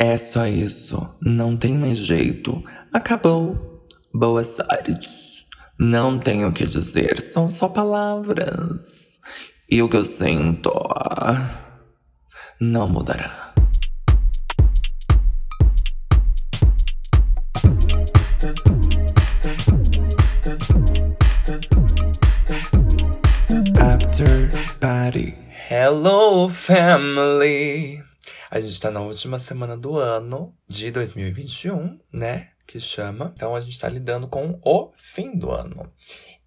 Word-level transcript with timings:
É 0.00 0.16
só 0.16 0.46
isso. 0.46 1.16
Não 1.20 1.56
tem 1.56 1.76
mais 1.76 1.98
jeito. 1.98 2.62
Acabou. 2.92 3.84
Boa 4.14 4.44
sorte. 4.44 5.44
Não 5.76 6.20
tenho 6.20 6.48
o 6.48 6.52
que 6.52 6.64
dizer, 6.64 7.20
são 7.20 7.48
só 7.48 7.68
palavras. 7.68 9.18
E 9.68 9.82
o 9.82 9.88
que 9.88 9.96
eu 9.96 10.04
sinto 10.04 10.72
não 12.60 12.88
mudará. 12.88 13.52
After 23.80 24.50
Party. 24.80 25.34
Hello, 25.70 26.48
family! 26.48 28.07
A 28.50 28.60
gente 28.60 28.80
tá 28.80 28.90
na 28.90 29.00
última 29.00 29.38
semana 29.38 29.76
do 29.76 29.98
ano 29.98 30.54
de 30.66 30.90
2021, 30.90 31.98
né? 32.12 32.48
Que 32.66 32.80
chama. 32.80 33.32
Então 33.36 33.54
a 33.54 33.60
gente 33.60 33.78
tá 33.78 33.88
lidando 33.88 34.26
com 34.26 34.58
o 34.64 34.90
fim 34.96 35.36
do 35.36 35.50
ano. 35.50 35.92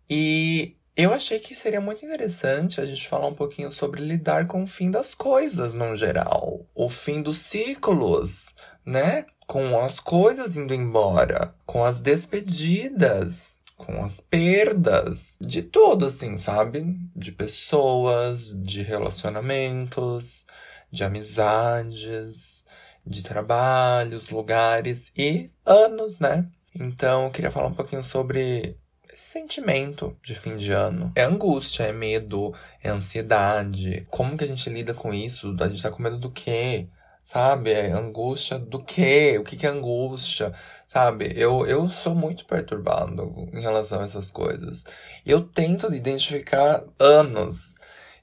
E 0.09 0.75
eu 0.95 1.13
achei 1.13 1.39
que 1.39 1.55
seria 1.55 1.79
muito 1.79 2.03
interessante 2.03 2.81
a 2.81 2.85
gente 2.85 3.07
falar 3.07 3.27
um 3.27 3.33
pouquinho 3.33 3.71
sobre 3.71 4.01
lidar 4.01 4.47
com 4.47 4.63
o 4.63 4.67
fim 4.67 4.91
das 4.91 5.13
coisas 5.13 5.73
no 5.73 5.95
geral. 5.95 6.65
O 6.73 6.89
fim 6.89 7.21
dos 7.21 7.37
ciclos, 7.37 8.53
né? 8.85 9.25
Com 9.47 9.79
as 9.79 9.99
coisas 9.99 10.55
indo 10.55 10.73
embora, 10.73 11.53
com 11.65 11.83
as 11.83 11.99
despedidas, 11.99 13.57
com 13.77 14.03
as 14.03 14.19
perdas, 14.21 15.37
de 15.39 15.61
tudo, 15.61 16.05
assim, 16.05 16.37
sabe? 16.37 16.97
De 17.15 17.31
pessoas, 17.31 18.55
de 18.61 18.81
relacionamentos, 18.81 20.45
de 20.91 21.03
amizades, 21.03 22.65
de 23.05 23.23
trabalhos, 23.23 24.29
lugares 24.29 25.11
e 25.17 25.49
anos, 25.65 26.19
né? 26.19 26.47
Então, 26.73 27.25
eu 27.25 27.31
queria 27.31 27.51
falar 27.51 27.67
um 27.67 27.73
pouquinho 27.73 28.03
sobre 28.03 28.77
esse 29.11 29.31
sentimento 29.31 30.17
de 30.23 30.35
fim 30.35 30.55
de 30.55 30.71
ano. 30.71 31.11
É 31.15 31.23
angústia, 31.23 31.83
é 31.83 31.91
medo, 31.91 32.53
é 32.81 32.89
ansiedade. 32.89 34.07
Como 34.09 34.37
que 34.37 34.43
a 34.43 34.47
gente 34.47 34.69
lida 34.69 34.93
com 34.93 35.13
isso? 35.13 35.55
A 35.59 35.67
gente 35.67 35.83
tá 35.83 35.91
com 35.91 36.01
medo 36.01 36.17
do 36.17 36.31
quê? 36.31 36.87
Sabe? 37.25 37.71
É 37.71 37.91
angústia 37.91 38.57
do 38.57 38.83
quê? 38.83 39.37
O 39.39 39.43
que, 39.43 39.57
que 39.57 39.65
é 39.65 39.69
angústia? 39.69 40.51
Sabe? 40.87 41.33
Eu, 41.35 41.65
eu 41.65 41.87
sou 41.89 42.15
muito 42.15 42.45
perturbado 42.45 43.49
em 43.53 43.61
relação 43.61 44.01
a 44.01 44.05
essas 44.05 44.31
coisas. 44.31 44.85
Eu 45.25 45.41
tento 45.41 45.93
identificar 45.93 46.83
anos 46.99 47.75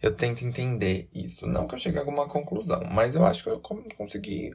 eu 0.03 0.15
tento 0.15 0.45
entender 0.45 1.09
isso. 1.13 1.47
Não 1.47 1.67
que 1.67 1.75
eu 1.75 1.79
chegue 1.79 1.99
a 1.99 2.01
alguma 2.01 2.29
conclusão, 2.29 2.83
mas 2.91 3.15
eu 3.15 3.25
acho 3.25 3.43
que 3.43 3.51
eu 3.51 3.61
consegui 3.97 4.53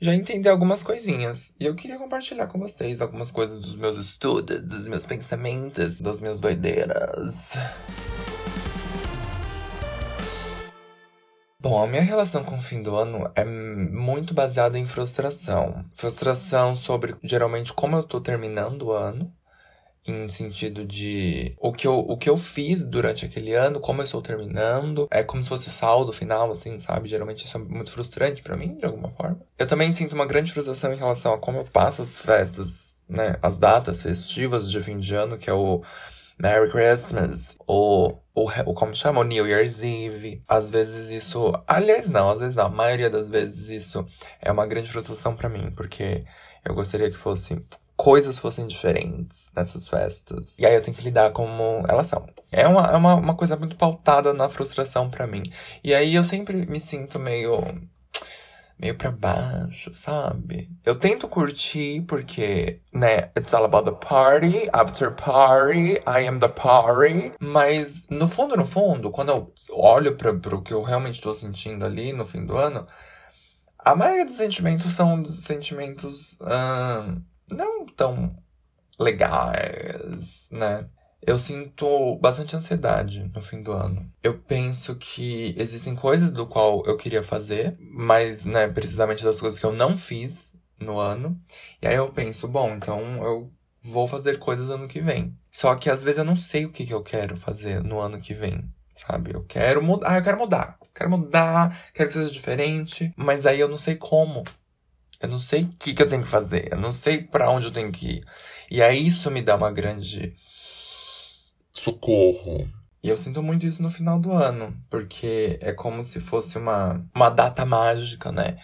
já 0.00 0.14
entender 0.14 0.48
algumas 0.48 0.82
coisinhas. 0.82 1.52
E 1.60 1.66
eu 1.66 1.74
queria 1.74 1.98
compartilhar 1.98 2.46
com 2.46 2.58
vocês 2.58 3.00
algumas 3.00 3.30
coisas 3.30 3.60
dos 3.60 3.76
meus 3.76 3.98
estudos, 3.98 4.60
dos 4.62 4.88
meus 4.88 5.06
pensamentos, 5.06 6.00
das 6.00 6.18
minhas 6.18 6.40
doideiras. 6.40 7.58
Bom, 11.62 11.82
a 11.82 11.86
minha 11.86 12.00
relação 12.00 12.42
com 12.42 12.56
o 12.56 12.62
fim 12.62 12.82
do 12.82 12.96
ano 12.96 13.30
é 13.34 13.44
muito 13.44 14.32
baseada 14.32 14.78
em 14.78 14.86
frustração. 14.86 15.84
Frustração 15.92 16.74
sobre 16.74 17.14
geralmente 17.22 17.70
como 17.74 17.96
eu 17.96 18.02
tô 18.02 18.18
terminando 18.18 18.86
o 18.86 18.92
ano 18.92 19.30
em 20.10 20.28
sentido 20.28 20.84
de 20.84 21.54
o 21.58 21.72
que, 21.72 21.86
eu, 21.86 21.98
o 21.98 22.16
que 22.16 22.28
eu 22.28 22.36
fiz 22.36 22.84
durante 22.84 23.24
aquele 23.24 23.54
ano, 23.54 23.80
como 23.80 24.00
eu 24.00 24.04
estou 24.04 24.20
terminando. 24.20 25.08
É 25.10 25.22
como 25.22 25.42
se 25.42 25.48
fosse 25.48 25.68
o 25.68 25.72
saldo 25.72 26.12
final, 26.12 26.50
assim, 26.50 26.78
sabe? 26.78 27.08
Geralmente 27.08 27.44
isso 27.44 27.56
é 27.56 27.60
muito 27.60 27.90
frustrante 27.90 28.42
para 28.42 28.56
mim, 28.56 28.76
de 28.76 28.84
alguma 28.84 29.10
forma. 29.10 29.40
Eu 29.58 29.66
também 29.66 29.92
sinto 29.92 30.14
uma 30.14 30.26
grande 30.26 30.52
frustração 30.52 30.92
em 30.92 30.96
relação 30.96 31.32
a 31.32 31.38
como 31.38 31.58
eu 31.58 31.64
passo 31.64 32.02
as 32.02 32.18
festas, 32.18 32.96
né? 33.08 33.36
As 33.42 33.58
datas 33.58 34.02
festivas 34.02 34.70
de 34.70 34.80
fim 34.80 34.96
de 34.96 35.14
ano, 35.14 35.38
que 35.38 35.48
é 35.48 35.52
o 35.52 35.82
Merry 36.38 36.70
Christmas, 36.70 37.56
ou 37.66 38.22
o, 38.34 38.48
o 38.66 38.74
como 38.74 38.94
chama? 38.94 39.20
O 39.20 39.24
New 39.24 39.46
Year's 39.46 39.82
Eve. 39.82 40.42
Às 40.48 40.68
vezes 40.68 41.10
isso. 41.10 41.52
Aliás, 41.66 42.08
não, 42.08 42.30
às 42.30 42.40
vezes 42.40 42.56
não. 42.56 42.66
A 42.66 42.70
maioria 42.70 43.10
das 43.10 43.28
vezes 43.28 43.68
isso 43.68 44.06
é 44.40 44.50
uma 44.50 44.66
grande 44.66 44.90
frustração 44.90 45.36
para 45.36 45.48
mim, 45.48 45.70
porque 45.76 46.24
eu 46.64 46.74
gostaria 46.74 47.10
que 47.10 47.16
fosse 47.16 47.60
coisas 48.00 48.38
fossem 48.38 48.66
diferentes 48.66 49.50
nessas 49.54 49.90
festas. 49.90 50.58
E 50.58 50.64
aí 50.64 50.74
eu 50.74 50.82
tenho 50.82 50.96
que 50.96 51.04
lidar 51.04 51.32
como 51.32 51.84
elas 51.86 52.06
são. 52.06 52.26
É 52.50 52.66
uma, 52.66 52.86
é 52.86 52.96
uma, 52.96 53.14
uma 53.16 53.34
coisa 53.34 53.58
muito 53.58 53.76
pautada 53.76 54.32
na 54.32 54.48
frustração 54.48 55.10
para 55.10 55.26
mim. 55.26 55.42
E 55.84 55.92
aí 55.92 56.14
eu 56.14 56.24
sempre 56.24 56.64
me 56.64 56.80
sinto 56.80 57.18
meio. 57.18 57.62
meio 58.78 58.96
pra 58.96 59.10
baixo, 59.10 59.94
sabe? 59.94 60.70
Eu 60.82 60.98
tento 60.98 61.28
curtir 61.28 62.00
porque, 62.08 62.80
né, 62.90 63.30
it's 63.36 63.52
all 63.52 63.66
about 63.66 63.84
the 63.84 63.94
party, 63.94 64.66
after 64.72 65.14
party, 65.14 65.98
I 66.06 66.26
am 66.26 66.38
the 66.38 66.48
party. 66.48 67.34
Mas 67.38 68.06
no 68.08 68.26
fundo, 68.26 68.56
no 68.56 68.64
fundo, 68.64 69.10
quando 69.10 69.28
eu 69.28 69.52
olho 69.72 70.16
pra, 70.16 70.32
pro 70.32 70.62
que 70.62 70.72
eu 70.72 70.82
realmente 70.82 71.20
tô 71.20 71.34
sentindo 71.34 71.84
ali 71.84 72.14
no 72.14 72.26
fim 72.26 72.46
do 72.46 72.56
ano. 72.56 72.86
A 73.78 73.94
maioria 73.94 74.24
dos 74.24 74.36
sentimentos 74.36 74.92
são 74.92 75.22
sentimentos 75.24 76.38
não 77.50 77.86
tão 77.86 78.36
legais, 78.98 80.48
né? 80.50 80.86
Eu 81.22 81.38
sinto 81.38 82.16
bastante 82.16 82.56
ansiedade 82.56 83.30
no 83.34 83.42
fim 83.42 83.62
do 83.62 83.72
ano. 83.72 84.10
Eu 84.22 84.38
penso 84.38 84.96
que 84.96 85.54
existem 85.58 85.94
coisas 85.94 86.30
do 86.30 86.46
qual 86.46 86.82
eu 86.86 86.96
queria 86.96 87.22
fazer, 87.22 87.76
mas, 87.78 88.46
né, 88.46 88.68
precisamente 88.68 89.22
das 89.22 89.38
coisas 89.38 89.60
que 89.60 89.66
eu 89.66 89.72
não 89.72 89.98
fiz 89.98 90.54
no 90.78 90.98
ano. 90.98 91.38
E 91.82 91.86
aí 91.86 91.94
eu 91.94 92.10
penso, 92.10 92.48
bom, 92.48 92.70
então 92.74 93.22
eu 93.22 93.52
vou 93.82 94.08
fazer 94.08 94.38
coisas 94.38 94.70
ano 94.70 94.88
que 94.88 95.00
vem. 95.00 95.36
Só 95.50 95.74
que 95.74 95.90
às 95.90 96.02
vezes 96.02 96.18
eu 96.18 96.24
não 96.24 96.36
sei 96.36 96.64
o 96.64 96.70
que, 96.70 96.86
que 96.86 96.94
eu 96.94 97.02
quero 97.02 97.36
fazer 97.36 97.82
no 97.82 98.00
ano 98.00 98.20
que 98.20 98.32
vem, 98.32 98.64
sabe? 98.94 99.34
Eu 99.34 99.44
quero 99.44 99.82
mudar, 99.82 100.12
ah, 100.12 100.18
eu 100.18 100.22
quero 100.22 100.38
mudar. 100.38 100.78
Quero 100.94 101.10
mudar, 101.10 101.78
quero 101.94 102.08
que 102.08 102.14
seja 102.14 102.30
diferente, 102.30 103.12
mas 103.16 103.46
aí 103.46 103.60
eu 103.60 103.68
não 103.68 103.78
sei 103.78 103.96
como. 103.96 104.44
Eu 105.20 105.28
não 105.28 105.38
sei 105.38 105.64
o 105.64 105.68
que, 105.78 105.92
que 105.92 106.02
eu 106.02 106.08
tenho 106.08 106.22
que 106.22 106.28
fazer. 106.28 106.72
Eu 106.72 106.78
não 106.78 106.90
sei 106.90 107.22
para 107.22 107.50
onde 107.50 107.66
eu 107.66 107.72
tenho 107.72 107.92
que 107.92 108.06
ir. 108.16 108.24
E 108.70 108.82
aí 108.82 109.06
isso 109.06 109.30
me 109.30 109.42
dá 109.42 109.54
uma 109.54 109.70
grande. 109.70 110.34
Socorro. 111.72 112.66
E 113.02 113.08
eu 113.08 113.16
sinto 113.16 113.42
muito 113.42 113.66
isso 113.66 113.82
no 113.82 113.90
final 113.90 114.18
do 114.18 114.32
ano. 114.32 114.74
Porque 114.88 115.58
é 115.60 115.72
como 115.72 116.02
se 116.02 116.20
fosse 116.20 116.56
uma, 116.56 117.04
uma 117.14 117.28
data 117.28 117.66
mágica, 117.66 118.32
né? 118.32 118.56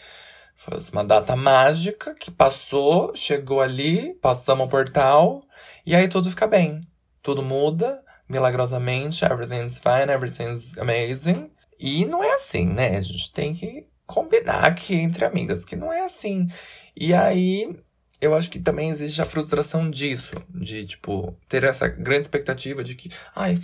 Fosse 0.55 0.91
uma 0.93 1.05
data 1.05 1.37
mágica 1.37 2.15
que 2.15 2.31
passou, 2.31 3.15
chegou 3.15 3.61
ali, 3.61 4.15
passamos 4.15 4.67
o 4.67 4.71
portal. 4.71 5.43
E 5.85 5.95
aí 5.95 6.09
tudo 6.09 6.31
fica 6.31 6.47
bem. 6.47 6.81
Tudo 7.23 7.43
muda, 7.43 8.03
milagrosamente. 8.27 9.27
Everything's 9.27 9.79
fine, 9.79 10.11
everything's 10.11 10.77
amazing. 10.79 11.51
E 11.79 12.07
não 12.07 12.25
é 12.25 12.35
assim, 12.35 12.67
né? 12.67 12.97
A 12.97 13.01
gente 13.03 13.31
tem 13.31 13.55
que 13.55 13.87
combinar 14.07 14.65
aqui 14.65 14.95
entre 14.95 15.25
amigas, 15.25 15.65
que 15.65 15.77
não 15.77 15.93
é 15.93 16.05
assim. 16.05 16.49
E 16.97 17.13
aí, 17.13 17.77
eu 18.21 18.35
acho 18.35 18.51
que 18.51 18.61
também 18.61 18.91
existe 18.91 19.21
a 19.21 19.27
frustração 19.27 19.91
disso, 19.91 20.33
de, 20.49 20.87
tipo, 20.87 21.37
ter 21.49 21.65
essa 21.65 21.89
grande 21.89 22.23
expectativa 22.23 22.83
de 22.83 22.95
que, 22.95 23.11
ai, 23.35 23.59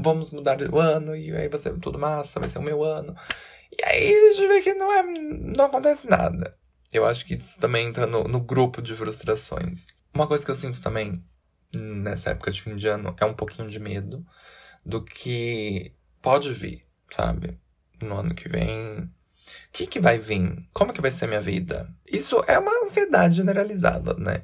vamos 0.00 0.30
mudar 0.30 0.60
o 0.62 0.78
ano 0.78 1.14
e 1.14 1.34
aí 1.36 1.48
vai 1.48 1.60
ser 1.60 1.78
tudo 1.78 1.98
massa, 1.98 2.40
vai 2.40 2.48
ser 2.48 2.58
o 2.58 2.62
meu 2.62 2.82
ano. 2.82 3.14
E 3.70 3.84
aí 3.84 4.14
a 4.14 4.32
gente 4.32 4.48
vê 4.48 4.60
que 4.60 4.74
não 4.74 4.92
é, 4.92 5.02
não 5.02 5.66
acontece 5.66 6.08
nada. 6.08 6.56
Eu 6.92 7.06
acho 7.06 7.24
que 7.24 7.34
isso 7.34 7.58
também 7.58 7.86
entra 7.86 8.06
no, 8.06 8.24
no 8.24 8.40
grupo 8.40 8.82
de 8.82 8.94
frustrações. 8.94 9.86
Uma 10.12 10.26
coisa 10.26 10.44
que 10.44 10.50
eu 10.50 10.56
sinto 10.56 10.82
também 10.82 11.24
nessa 11.74 12.30
época 12.30 12.50
de 12.50 12.60
fim 12.60 12.76
de 12.76 12.86
ano 12.86 13.14
é 13.18 13.24
um 13.24 13.32
pouquinho 13.32 13.68
de 13.68 13.78
medo 13.78 14.26
do 14.84 15.02
que 15.02 15.94
pode 16.20 16.52
vir, 16.52 16.84
sabe? 17.10 17.58
No 18.00 18.18
ano 18.18 18.34
que 18.34 18.48
vem, 18.48 19.10
o 19.68 19.72
que, 19.72 19.86
que 19.86 20.00
vai 20.00 20.18
vir? 20.18 20.66
Como 20.72 20.92
que 20.92 21.00
vai 21.00 21.10
ser 21.10 21.26
a 21.26 21.28
minha 21.28 21.40
vida? 21.40 21.88
Isso 22.10 22.42
é 22.46 22.58
uma 22.58 22.84
ansiedade 22.84 23.36
generalizada, 23.36 24.14
né? 24.14 24.42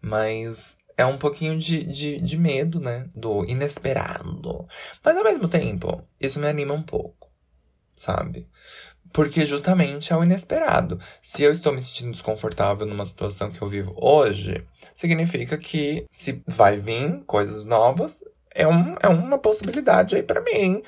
Mas 0.00 0.76
é 0.96 1.04
um 1.04 1.18
pouquinho 1.18 1.58
de, 1.58 1.84
de, 1.84 2.20
de 2.20 2.36
medo, 2.36 2.80
né? 2.80 3.08
Do 3.14 3.44
inesperado. 3.44 4.66
Mas 5.04 5.16
ao 5.16 5.24
mesmo 5.24 5.48
tempo, 5.48 6.02
isso 6.20 6.38
me 6.38 6.48
anima 6.48 6.74
um 6.74 6.82
pouco, 6.82 7.30
sabe? 7.96 8.48
Porque 9.12 9.44
justamente 9.44 10.12
é 10.12 10.16
o 10.16 10.24
inesperado. 10.24 10.98
Se 11.20 11.42
eu 11.42 11.52
estou 11.52 11.72
me 11.72 11.82
sentindo 11.82 12.12
desconfortável 12.12 12.86
numa 12.86 13.06
situação 13.06 13.50
que 13.50 13.60
eu 13.60 13.68
vivo 13.68 13.94
hoje, 14.00 14.66
significa 14.94 15.58
que 15.58 16.06
se 16.10 16.42
vai 16.46 16.78
vir 16.78 17.22
coisas 17.26 17.64
novas, 17.64 18.24
é, 18.54 18.66
um, 18.66 18.94
é 19.00 19.08
uma 19.08 19.38
possibilidade 19.38 20.16
aí 20.16 20.22
para 20.22 20.40
mim 20.40 20.82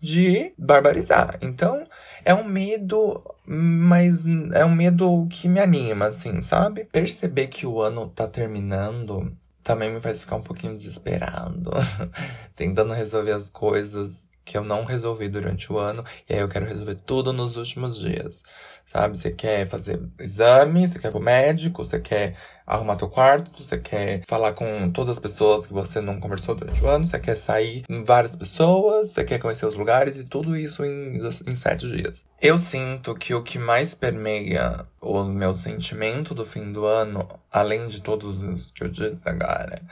de 0.00 0.54
barbarizar. 0.56 1.38
Então, 1.40 1.86
é 2.26 2.34
um 2.34 2.42
medo, 2.42 3.22
mas 3.46 4.26
é 4.52 4.64
um 4.64 4.74
medo 4.74 5.28
que 5.30 5.48
me 5.48 5.60
anima, 5.60 6.06
assim, 6.06 6.42
sabe? 6.42 6.84
Perceber 6.86 7.46
que 7.46 7.64
o 7.64 7.80
ano 7.80 8.08
tá 8.08 8.26
terminando 8.26 9.32
também 9.62 9.92
me 9.92 10.00
faz 10.00 10.20
ficar 10.20 10.36
um 10.36 10.42
pouquinho 10.42 10.76
desesperado, 10.76 11.70
tentando 12.56 12.92
resolver 12.92 13.30
as 13.30 13.48
coisas 13.48 14.28
que 14.46 14.56
eu 14.56 14.62
não 14.62 14.84
resolvi 14.84 15.28
durante 15.28 15.70
o 15.72 15.76
ano, 15.76 16.04
e 16.30 16.32
aí 16.32 16.38
eu 16.38 16.48
quero 16.48 16.64
resolver 16.64 16.94
tudo 16.94 17.32
nos 17.32 17.56
últimos 17.56 17.98
dias. 17.98 18.44
Sabe? 18.86 19.18
Você 19.18 19.32
quer 19.32 19.66
fazer 19.66 20.00
exame, 20.20 20.86
você 20.86 21.00
quer 21.00 21.08
ir 21.08 21.10
pro 21.10 21.20
médico, 21.20 21.84
você 21.84 21.98
quer 21.98 22.36
arrumar 22.64 22.94
teu 22.94 23.08
quarto, 23.08 23.64
você 23.64 23.76
quer 23.76 24.22
falar 24.24 24.52
com 24.52 24.88
todas 24.92 25.10
as 25.10 25.18
pessoas 25.18 25.66
que 25.66 25.72
você 25.72 26.00
não 26.00 26.20
conversou 26.20 26.54
durante 26.54 26.82
o 26.82 26.86
ano, 26.86 27.04
você 27.04 27.18
quer 27.18 27.36
sair 27.36 27.82
com 27.82 28.04
várias 28.04 28.36
pessoas, 28.36 29.10
você 29.10 29.24
quer 29.24 29.40
conhecer 29.40 29.66
os 29.66 29.74
lugares 29.74 30.16
e 30.18 30.24
tudo 30.24 30.56
isso 30.56 30.84
em, 30.84 31.18
em 31.18 31.54
sete 31.56 31.88
dias. 31.88 32.24
Eu 32.40 32.56
sinto 32.56 33.16
que 33.16 33.34
o 33.34 33.42
que 33.42 33.58
mais 33.58 33.96
permeia 33.96 34.86
o 35.00 35.24
meu 35.24 35.52
sentimento 35.56 36.32
do 36.32 36.46
fim 36.46 36.70
do 36.70 36.86
ano, 36.86 37.26
além 37.50 37.88
de 37.88 38.00
todos 38.00 38.40
os 38.40 38.70
que 38.70 38.84
eu 38.84 38.88
disse 38.88 39.28
agora, 39.28 39.82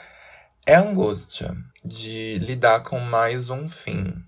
é 0.64 0.76
a 0.76 0.80
angústia 0.82 1.56
de 1.84 2.38
lidar 2.38 2.80
com 2.84 3.00
mais 3.00 3.50
um 3.50 3.68
fim 3.68 4.24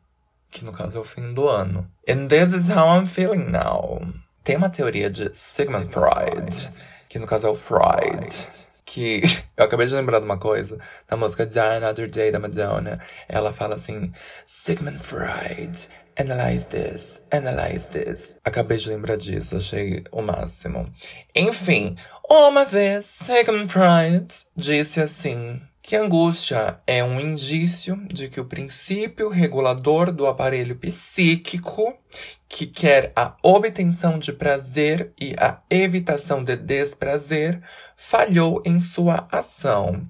que 0.50 0.64
no 0.64 0.72
caso 0.72 0.98
é 0.98 1.00
o 1.00 1.04
fim 1.04 1.32
do 1.32 1.48
ano. 1.48 1.90
And 2.08 2.28
this 2.28 2.54
is 2.54 2.69
how 2.69 2.88
I'm 2.88 3.06
feeling 3.06 3.50
now. 3.50 4.00
Tem 4.43 4.56
uma 4.56 4.70
teoria 4.70 5.10
de 5.10 5.34
Sigmund 5.34 5.93
Freud, 5.93 6.69
que 7.08 7.19
no 7.19 7.26
caso 7.26 7.48
é 7.48 7.50
o 7.50 7.54
Freud, 7.54 8.26
que 8.84 9.22
eu 9.56 9.64
acabei 9.64 9.87
de 9.87 9.94
lembrar 9.94 10.20
de 10.20 10.25
uma 10.25 10.38
coisa, 10.38 10.78
na 11.10 11.16
música 11.16 11.44
Die 11.44 11.58
Another 11.58 12.08
Day 12.08 12.31
da 12.31 12.38
Madonna, 12.38 12.98
ela 13.28 13.52
fala 13.52 13.75
assim, 13.75 14.12
Sigmund 14.44 15.00
Freud, 15.00 15.88
analyze 16.16 16.69
this, 16.69 17.20
analyze 17.31 17.88
this. 17.88 18.37
Acabei 18.44 18.78
de 18.78 18.88
lembrar 18.88 19.16
disso, 19.16 19.56
achei 19.56 20.04
o 20.12 20.22
máximo. 20.22 20.88
Enfim, 21.34 21.96
uma 22.31 22.64
vez 22.64 23.06
Sigmund 23.06 23.70
Freud 23.70 24.28
disse 24.56 25.00
assim, 25.00 25.60
que 25.87 25.94
angústia 25.94 26.81
é 26.85 27.05
um 27.05 27.21
indício 27.21 27.97
de 28.12 28.29
que 28.29 28.41
o 28.41 28.44
princípio 28.44 29.29
regulador 29.29 30.11
do 30.11 30.27
aparelho 30.27 30.75
psíquico, 30.75 31.94
que 32.49 32.67
quer 32.67 33.12
a 33.15 33.37
obtenção 33.41 34.19
de 34.19 34.33
prazer 34.33 35.12
e 35.21 35.33
a 35.38 35.62
evitação 35.71 36.43
de 36.43 36.56
desprazer, 36.56 37.62
falhou 37.94 38.61
em 38.67 38.81
sua 38.81 39.29
ação. 39.31 40.05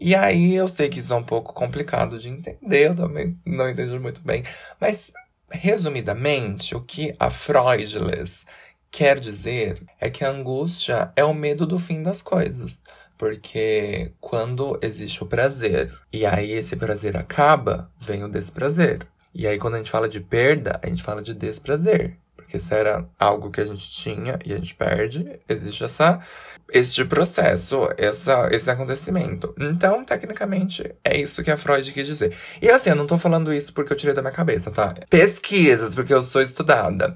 E 0.00 0.14
aí 0.14 0.54
eu 0.54 0.66
sei 0.66 0.88
que 0.88 1.00
isso 1.00 1.12
é 1.12 1.16
um 1.16 1.22
pouco 1.22 1.52
complicado 1.52 2.18
de 2.18 2.30
entender, 2.30 2.86
eu 2.86 2.96
também 2.96 3.38
não 3.44 3.68
entendi 3.68 3.98
muito 3.98 4.22
bem, 4.22 4.42
mas 4.80 5.12
resumidamente, 5.50 6.74
o 6.74 6.80
que 6.80 7.14
a 7.20 7.28
Freudless 7.28 8.46
quer 8.90 9.20
dizer 9.20 9.82
é 10.00 10.08
que 10.08 10.24
a 10.24 10.30
angústia 10.30 11.12
é 11.14 11.22
o 11.22 11.34
medo 11.34 11.66
do 11.66 11.78
fim 11.78 12.02
das 12.02 12.22
coisas. 12.22 12.80
Porque 13.20 14.12
quando 14.18 14.78
existe 14.80 15.22
o 15.22 15.26
prazer 15.26 15.92
e 16.10 16.24
aí 16.24 16.52
esse 16.52 16.74
prazer 16.74 17.18
acaba, 17.18 17.90
vem 18.00 18.24
o 18.24 18.30
desprazer. 18.30 19.00
E 19.34 19.46
aí 19.46 19.58
quando 19.58 19.74
a 19.74 19.76
gente 19.76 19.90
fala 19.90 20.08
de 20.08 20.20
perda, 20.20 20.80
a 20.82 20.86
gente 20.86 21.02
fala 21.02 21.22
de 21.22 21.34
desprazer. 21.34 22.16
Porque 22.34 22.58
se 22.58 22.74
era 22.74 23.06
algo 23.18 23.50
que 23.50 23.60
a 23.60 23.66
gente 23.66 23.86
tinha 23.90 24.38
e 24.42 24.54
a 24.54 24.56
gente 24.56 24.74
perde, 24.74 25.38
existe 25.46 25.84
essa, 25.84 26.18
este 26.72 27.04
processo, 27.04 27.90
essa, 27.98 28.48
esse 28.52 28.70
acontecimento. 28.70 29.54
Então, 29.60 30.02
tecnicamente, 30.02 30.90
é 31.04 31.18
isso 31.18 31.42
que 31.42 31.50
a 31.50 31.58
Freud 31.58 31.92
quis 31.92 32.06
dizer. 32.06 32.34
E 32.62 32.70
assim, 32.70 32.88
eu 32.88 32.96
não 32.96 33.06
tô 33.06 33.18
falando 33.18 33.52
isso 33.52 33.74
porque 33.74 33.92
eu 33.92 33.98
tirei 33.98 34.14
da 34.14 34.22
minha 34.22 34.32
cabeça, 34.32 34.70
tá? 34.70 34.94
Pesquisas, 35.10 35.94
porque 35.94 36.14
eu 36.14 36.22
sou 36.22 36.40
estudada. 36.40 37.14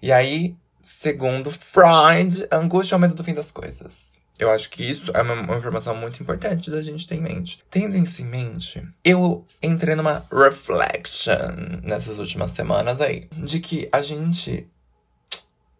E 0.00 0.10
aí, 0.10 0.56
segundo 0.82 1.50
Freud, 1.50 2.46
angústia 2.50 2.94
é 2.94 2.96
o 2.96 3.00
medo 3.00 3.14
do 3.14 3.22
fim 3.22 3.34
das 3.34 3.50
coisas. 3.50 4.13
Eu 4.38 4.50
acho 4.50 4.68
que 4.70 4.82
isso 4.82 5.12
é 5.14 5.22
uma, 5.22 5.56
informação 5.56 5.94
muito 5.94 6.20
importante 6.22 6.70
da 6.70 6.82
gente 6.82 7.06
ter 7.06 7.14
em 7.14 7.20
mente. 7.20 7.62
Tendo 7.70 7.96
isso 7.96 8.20
em 8.20 8.26
mente, 8.26 8.86
eu 9.04 9.46
entrei 9.62 9.94
numa 9.94 10.24
reflection 10.30 11.80
nessas 11.82 12.18
últimas 12.18 12.50
semanas 12.50 13.00
aí, 13.00 13.28
de 13.32 13.60
que 13.60 13.88
a 13.92 14.02
gente 14.02 14.68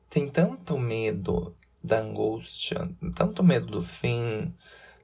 tem 0.08 0.28
tanto 0.28 0.78
medo 0.78 1.54
da 1.82 1.98
angústia, 1.98 2.88
tanto 3.14 3.42
medo 3.42 3.66
do 3.66 3.82
fim, 3.82 4.54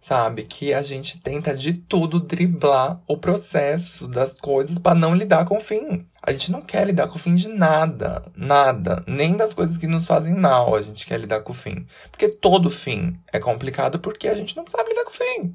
sabe? 0.01 0.45
Que 0.45 0.73
a 0.73 0.83
gente 0.83 1.21
tenta 1.21 1.55
de 1.55 1.75
tudo 1.75 2.19
driblar 2.19 3.01
o 3.07 3.17
processo 3.17 4.09
das 4.09 4.33
coisas 4.33 4.79
para 4.79 4.99
não 4.99 5.15
lidar 5.15 5.45
com 5.45 5.59
o 5.59 5.61
fim. 5.61 6.07
A 6.23 6.33
gente 6.33 6.51
não 6.51 6.63
quer 6.63 6.87
lidar 6.87 7.09
com 7.09 7.17
o 7.17 7.19
fim 7.19 7.35
de 7.35 7.49
nada, 7.49 8.23
nada, 8.35 9.05
nem 9.07 9.37
das 9.37 9.55
coisas 9.55 9.77
que 9.77 9.87
nos 9.87 10.07
fazem 10.07 10.35
mal, 10.35 10.75
a 10.75 10.83
gente 10.83 11.07
quer 11.07 11.19
lidar 11.19 11.41
com 11.41 11.53
o 11.53 11.57
fim. 11.57 11.87
Porque 12.11 12.29
todo 12.29 12.71
fim 12.71 13.19
é 13.33 13.39
complicado 13.39 13.99
porque 13.99 14.29
a 14.29 14.35
gente 14.35 14.57
não 14.57 14.65
sabe 14.67 14.91
lidar 14.91 15.05
com 15.05 15.11
o 15.11 15.15
fim. 15.15 15.55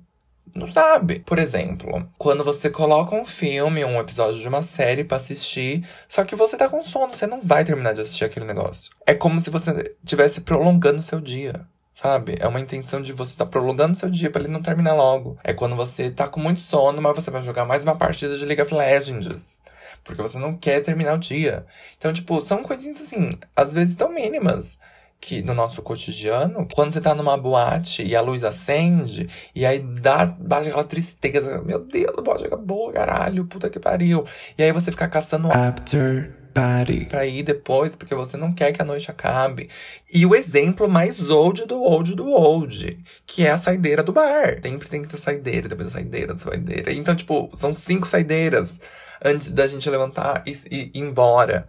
Não 0.53 0.71
sabe. 0.71 1.19
Por 1.19 1.37
exemplo, 1.37 2.07
quando 2.17 2.43
você 2.43 2.69
coloca 2.69 3.13
um 3.13 3.25
filme, 3.25 3.83
um 3.83 3.99
episódio 3.99 4.39
de 4.39 4.47
uma 4.47 4.63
série 4.63 5.03
para 5.03 5.17
assistir, 5.17 5.85
só 6.07 6.23
que 6.23 6.35
você 6.35 6.55
tá 6.55 6.69
com 6.69 6.81
sono, 6.81 7.13
você 7.13 7.27
não 7.27 7.41
vai 7.41 7.65
terminar 7.65 7.93
de 7.93 8.01
assistir 8.01 8.23
aquele 8.23 8.45
negócio. 8.45 8.91
É 9.05 9.13
como 9.13 9.41
se 9.41 9.49
você 9.49 9.95
estivesse 10.03 10.41
prolongando 10.41 10.99
o 10.99 11.03
seu 11.03 11.19
dia. 11.19 11.67
Sabe? 11.95 12.35
É 12.41 12.47
uma 12.47 12.59
intenção 12.59 13.01
de 13.01 13.13
você 13.13 13.31
estar 13.31 13.45
tá 13.45 13.51
prolongando 13.51 13.95
seu 13.95 14.09
dia 14.09 14.29
para 14.29 14.41
ele 14.41 14.51
não 14.51 14.61
terminar 14.61 14.93
logo. 14.95 15.37
É 15.41 15.53
quando 15.53 15.77
você 15.77 16.11
tá 16.11 16.27
com 16.27 16.41
muito 16.41 16.59
sono, 16.59 17.01
mas 17.01 17.15
você 17.15 17.31
vai 17.31 17.41
jogar 17.41 17.63
mais 17.63 17.85
uma 17.85 17.95
partida 17.95 18.37
de 18.37 18.43
League 18.43 18.61
of 18.61 18.75
Legends. 18.75 19.61
Porque 20.03 20.21
você 20.21 20.37
não 20.37 20.57
quer 20.57 20.81
terminar 20.81 21.13
o 21.13 21.17
dia. 21.17 21.65
Então, 21.97 22.11
tipo, 22.11 22.41
são 22.41 22.61
coisinhas 22.63 22.99
assim, 22.99 23.31
às 23.55 23.71
vezes 23.71 23.95
tão 23.95 24.11
mínimas 24.11 24.77
que 25.21 25.41
no 25.41 25.53
nosso 25.53 25.81
cotidiano, 25.81 26.67
quando 26.73 26.91
você 26.91 26.99
tá 26.99 27.15
numa 27.15 27.37
boate 27.37 28.03
e 28.03 28.13
a 28.13 28.19
luz 28.19 28.43
acende, 28.43 29.29
e 29.55 29.65
aí 29.65 29.79
dá, 29.79 30.25
bate 30.25 30.67
aquela 30.67 30.83
tristeza. 30.83 31.61
Meu 31.63 31.79
Deus, 31.79 32.13
a 32.17 32.21
boate 32.21 32.45
acabou, 32.45 32.91
caralho, 32.91 33.45
puta 33.45 33.69
que 33.69 33.79
pariu. 33.79 34.25
E 34.57 34.63
aí 34.63 34.73
você 34.73 34.91
fica 34.91 35.07
caçando 35.07 35.47
after 35.49 36.44
Pare. 36.55 37.03
Pra 37.07 37.25
ir 37.25 37.43
depois, 37.43 37.97
porque 37.97 38.15
você 38.15 38.37
não 38.37 38.53
quer 38.53 38.71
que 38.71 38.81
a 38.81 38.85
noite 38.85 39.11
acabe. 39.11 39.69
E 40.09 40.25
o 40.25 40.33
exemplo 40.33 40.87
mais 40.87 41.29
old 41.29 41.65
do 41.65 41.83
old 41.83 42.15
do 42.15 42.29
old, 42.29 42.97
que 43.27 43.45
é 43.45 43.51
a 43.51 43.57
saideira 43.57 44.01
do 44.01 44.13
bar. 44.13 44.61
Sempre 44.63 44.87
tem 44.87 45.01
que 45.01 45.09
ter 45.09 45.17
saideira, 45.17 45.67
depois 45.67 45.89
a 45.89 45.91
saideira, 45.91 46.31
a 46.31 46.37
saideira. 46.37 46.93
Então, 46.93 47.13
tipo, 47.13 47.49
são 47.53 47.73
cinco 47.73 48.07
saideiras 48.07 48.79
antes 49.21 49.51
da 49.51 49.67
gente 49.67 49.89
levantar 49.89 50.45
e, 50.47 50.53
e 50.71 50.91
ir 50.97 51.01
embora. 51.01 51.67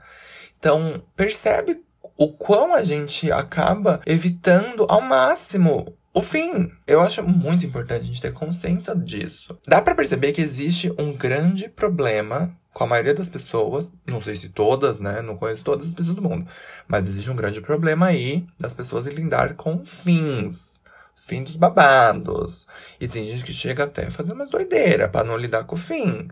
Então, 0.56 1.02
percebe 1.16 1.82
o 2.16 2.28
quão 2.28 2.72
a 2.72 2.84
gente 2.84 3.32
acaba 3.32 4.00
evitando 4.06 4.86
ao 4.88 5.00
máximo 5.00 5.96
o 6.14 6.20
fim. 6.22 6.70
Eu 6.86 7.00
acho 7.00 7.24
muito 7.24 7.66
importante 7.66 8.02
a 8.02 8.06
gente 8.06 8.22
ter 8.22 8.32
consciência 8.32 8.94
disso. 8.94 9.58
Dá 9.66 9.82
para 9.82 9.96
perceber 9.96 10.30
que 10.30 10.40
existe 10.40 10.92
um 10.96 11.12
grande 11.12 11.68
problema 11.68 12.56
com 12.76 12.84
a 12.84 12.86
maioria 12.86 13.14
das 13.14 13.30
pessoas, 13.30 13.94
não 14.06 14.20
sei 14.20 14.36
se 14.36 14.50
todas, 14.50 14.98
né? 14.98 15.22
Não 15.22 15.34
conheço 15.34 15.64
todas 15.64 15.86
as 15.86 15.94
pessoas 15.94 16.16
do 16.16 16.20
mundo, 16.20 16.46
mas 16.86 17.08
existe 17.08 17.30
um 17.30 17.34
grande 17.34 17.62
problema 17.62 18.08
aí 18.08 18.46
das 18.60 18.74
pessoas 18.74 19.06
em 19.06 19.14
lidar 19.14 19.54
com 19.54 19.82
fins. 19.86 20.82
Fim 21.14 21.42
dos 21.42 21.56
babados. 21.56 22.66
E 23.00 23.08
tem 23.08 23.24
gente 23.24 23.44
que 23.44 23.52
chega 23.54 23.84
até 23.84 24.04
a 24.04 24.10
fazer 24.10 24.34
umas 24.34 24.50
doideiras 24.50 25.10
para 25.10 25.24
não 25.24 25.38
lidar 25.38 25.64
com 25.64 25.74
o 25.74 25.78
fim. 25.78 26.28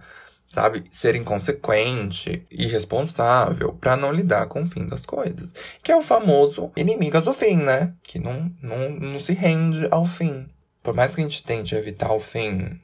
Sabe? 0.47 0.85
Ser 0.91 1.15
inconsequente, 1.15 2.47
irresponsável, 2.51 3.73
para 3.73 3.97
não 3.97 4.13
lidar 4.13 4.45
com 4.45 4.61
o 4.61 4.67
fim 4.67 4.87
das 4.87 5.07
coisas. 5.07 5.55
Que 5.83 5.93
é 5.93 5.97
o 5.97 6.03
famoso 6.03 6.71
inimigas 6.77 7.25
do 7.25 7.33
fim, 7.33 7.57
né? 7.57 7.95
Que 8.03 8.19
não, 8.19 8.53
não, 8.61 8.91
não 8.91 9.19
se 9.19 9.33
rende 9.33 9.89
ao 9.91 10.05
fim. 10.05 10.47
Por 10.83 10.93
mais 10.93 11.15
que 11.15 11.23
a 11.23 11.25
gente 11.25 11.43
tente 11.43 11.75
evitar 11.75 12.13
o 12.13 12.21
fim, 12.21 12.79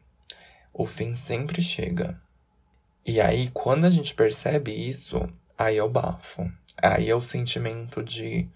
o 0.72 0.86
fim 0.86 1.14
sempre 1.14 1.60
chega. 1.60 2.18
E 3.04 3.20
aí, 3.20 3.50
quando 3.52 3.86
a 3.86 3.90
gente 3.90 4.14
percebe 4.14 4.72
isso, 4.72 5.28
aí 5.56 5.76
é 5.78 5.82
o 5.82 5.88
bafo. 5.88 6.50
Aí 6.82 7.08
é 7.08 7.14
o 7.14 7.22
sentimento 7.22 8.02
de. 8.02 8.48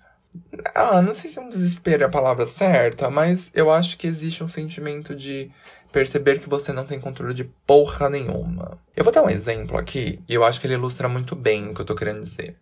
Ah, 0.75 1.01
não 1.01 1.13
sei 1.13 1.31
se 1.31 1.39
é 1.39 1.43
um 1.43 1.49
desespero 1.49 2.03
é 2.03 2.07
a 2.07 2.11
palavra 2.11 2.47
certa, 2.47 3.09
mas 3.09 3.51
eu 3.55 3.71
acho 3.71 3.97
que 3.97 4.07
existe 4.07 4.43
um 4.43 4.49
sentimento 4.49 5.15
de 5.15 5.51
perceber 5.93 6.41
que 6.41 6.49
você 6.49 6.73
não 6.73 6.85
tem 6.85 6.99
controle 6.99 7.33
de 7.33 7.45
porra 7.45 8.11
nenhuma. 8.11 8.79
Eu 8.97 9.05
vou 9.05 9.13
dar 9.13 9.23
um 9.23 9.31
exemplo 9.31 9.79
aqui, 9.79 10.21
e 10.29 10.35
eu 10.35 10.43
acho 10.45 10.61
que 10.61 10.67
ele 10.67 10.75
ilustra 10.75 11.09
muito 11.09 11.37
bem 11.37 11.69
o 11.69 11.75
que 11.75 11.81
eu 11.81 11.85
tô 11.85 11.95
querendo 11.95 12.21
dizer. 12.21 12.57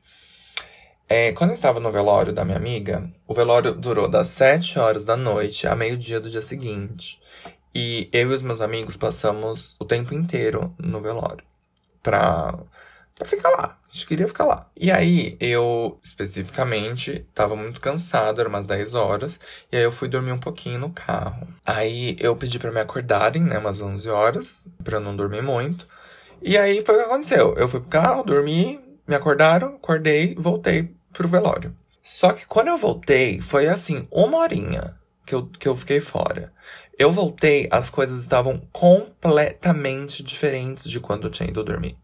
É, 1.08 1.32
quando 1.32 1.50
eu 1.50 1.54
estava 1.54 1.80
no 1.80 1.90
velório 1.90 2.32
da 2.32 2.44
minha 2.44 2.58
amiga, 2.58 3.10
o 3.26 3.34
velório 3.34 3.74
durou 3.74 4.08
das 4.08 4.28
7 4.28 4.78
horas 4.78 5.04
da 5.04 5.16
noite 5.16 5.66
a 5.66 5.74
meio-dia 5.74 6.20
do 6.20 6.30
dia 6.30 6.42
seguinte. 6.42 7.20
E 7.74 8.08
eu 8.12 8.30
e 8.30 8.34
os 8.34 8.42
meus 8.42 8.60
amigos 8.60 8.96
passamos 8.96 9.76
o 9.78 9.84
tempo 9.84 10.14
inteiro 10.14 10.74
no 10.78 11.00
velório 11.00 11.51
pra, 12.02 12.58
pra 13.14 13.26
ficar 13.26 13.50
lá. 13.50 13.78
A 13.88 13.94
gente 13.94 14.06
queria 14.06 14.26
ficar 14.26 14.44
lá. 14.44 14.66
E 14.76 14.90
aí, 14.90 15.36
eu, 15.38 15.98
especificamente, 16.02 17.26
tava 17.34 17.54
muito 17.54 17.80
cansado, 17.80 18.40
era 18.40 18.48
umas 18.48 18.66
10 18.66 18.94
horas. 18.94 19.38
E 19.70 19.76
aí, 19.76 19.82
eu 19.82 19.92
fui 19.92 20.08
dormir 20.08 20.32
um 20.32 20.38
pouquinho 20.38 20.78
no 20.78 20.90
carro. 20.90 21.46
Aí, 21.64 22.16
eu 22.18 22.34
pedi 22.34 22.58
para 22.58 22.72
me 22.72 22.80
acordarem, 22.80 23.42
né, 23.42 23.58
umas 23.58 23.80
11 23.80 24.08
horas, 24.08 24.64
pra 24.82 24.96
eu 24.96 25.00
não 25.00 25.14
dormir 25.14 25.42
muito. 25.42 25.86
E 26.40 26.56
aí, 26.56 26.82
foi 26.84 26.94
o 26.94 26.98
que 26.98 27.04
aconteceu. 27.04 27.54
Eu 27.56 27.68
fui 27.68 27.80
pro 27.80 27.90
carro, 27.90 28.22
dormi, 28.22 28.80
me 29.06 29.14
acordaram, 29.14 29.74
acordei, 29.76 30.34
voltei 30.36 30.94
pro 31.12 31.28
velório. 31.28 31.76
Só 32.02 32.32
que 32.32 32.46
quando 32.46 32.68
eu 32.68 32.76
voltei, 32.76 33.40
foi 33.40 33.68
assim, 33.68 34.08
uma 34.10 34.38
horinha 34.38 34.96
que 35.24 35.34
eu, 35.34 35.46
que 35.46 35.68
eu 35.68 35.74
fiquei 35.74 36.00
fora. 36.00 36.52
Eu 36.98 37.10
voltei, 37.10 37.68
as 37.70 37.90
coisas 37.90 38.22
estavam 38.22 38.60
completamente 38.72 40.22
diferentes 40.22 40.88
de 40.88 41.00
quando 41.00 41.24
eu 41.26 41.30
tinha 41.30 41.48
ido 41.48 41.64
dormir. 41.64 41.96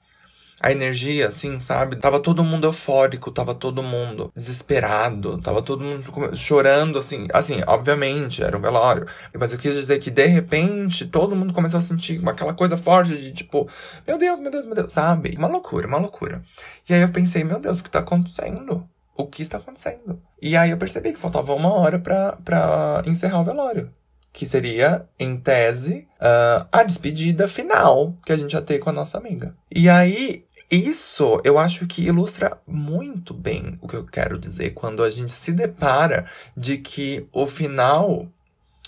a 0.61 0.73
energia, 0.73 1.29
assim, 1.29 1.61
sabe? 1.61 1.97
Tava 1.97 2.19
todo 2.21 2.43
mundo 2.45 2.67
eufórico, 2.67 3.31
tava 3.31 3.55
todo 3.55 3.83
mundo 3.83 4.33
desesperado, 4.35 5.39
tava 5.41 5.63
todo 5.63 5.85
mundo 5.85 6.03
chorando, 6.37 6.99
assim. 6.99 7.29
Assim, 7.33 7.63
obviamente, 7.67 8.43
era 8.43 8.59
um 8.59 8.61
velório. 8.61 9.07
Mas 9.39 9.53
eu 9.53 9.59
quis 9.59 9.75
dizer 9.75 9.99
que, 10.01 10.11
de 10.11 10.27
repente, 10.27 11.07
todo 11.07 11.37
mundo 11.37 11.55
começou 11.55 11.79
a 11.79 11.83
sentir 11.83 12.21
aquela 12.29 12.55
coisa 12.55 12.77
forte 12.77 13.17
de 13.17 13.33
tipo, 13.33 13.69
meu 14.07 14.19
Deus, 14.19 14.41
meu 14.41 14.51
Deus, 14.51 14.65
meu 14.67 14.75
Deus, 14.75 14.93
sabe? 14.93 15.35
Uma 15.39 15.49
loucura, 15.49 15.87
uma 15.87 15.99
loucura. 15.99 16.43
E 16.89 16.95
aí 16.95 17.03
eu 17.03 17.11
pensei, 17.11 17.45
meu 17.45 17.61
Deus, 17.61 17.81
o 17.81 17.85
que 17.85 17.91
tá 17.91 18.01
acontecendo? 18.01 18.89
O 19.17 19.27
que 19.27 19.43
está 19.43 19.59
acontecendo? 19.59 20.21
E 20.43 20.57
aí 20.57 20.71
eu 20.71 20.79
percebi 20.79 21.13
que 21.13 21.21
faltava 21.21 21.55
uma 21.55 21.73
hora 21.73 21.99
pra, 22.01 22.37
pra 22.45 23.03
encerrar 23.07 23.41
o 23.41 23.45
velório 23.45 23.93
que 24.39 24.47
seria, 24.47 25.05
em 25.19 25.37
tese, 25.37 26.07
uh, 26.21 26.65
a 26.71 26.85
despedida 26.85 27.49
final 27.49 28.17
que 28.25 28.31
a 28.31 28.37
gente 28.37 28.53
ia 28.53 28.63
ter 28.63 28.79
com 28.79 28.89
a 28.89 28.93
nossa 28.93 29.19
amiga. 29.19 29.53
E 29.69 29.89
aí, 29.89 30.45
isso 30.71 31.41
eu 31.43 31.59
acho 31.59 31.89
que 31.89 32.07
ilustra 32.07 32.57
muito 32.65 33.35
bem 33.35 33.77
o 33.83 33.89
que 33.89 33.97
eu 33.97 34.05
quero 34.05 34.39
dizer 34.39 34.75
quando 34.75 35.03
a 35.03 35.11
gente 35.11 35.33
se 35.33 35.51
depara 35.51 36.25
de 36.57 36.79
que 36.79 37.27
o 37.33 37.49
final 37.49 38.29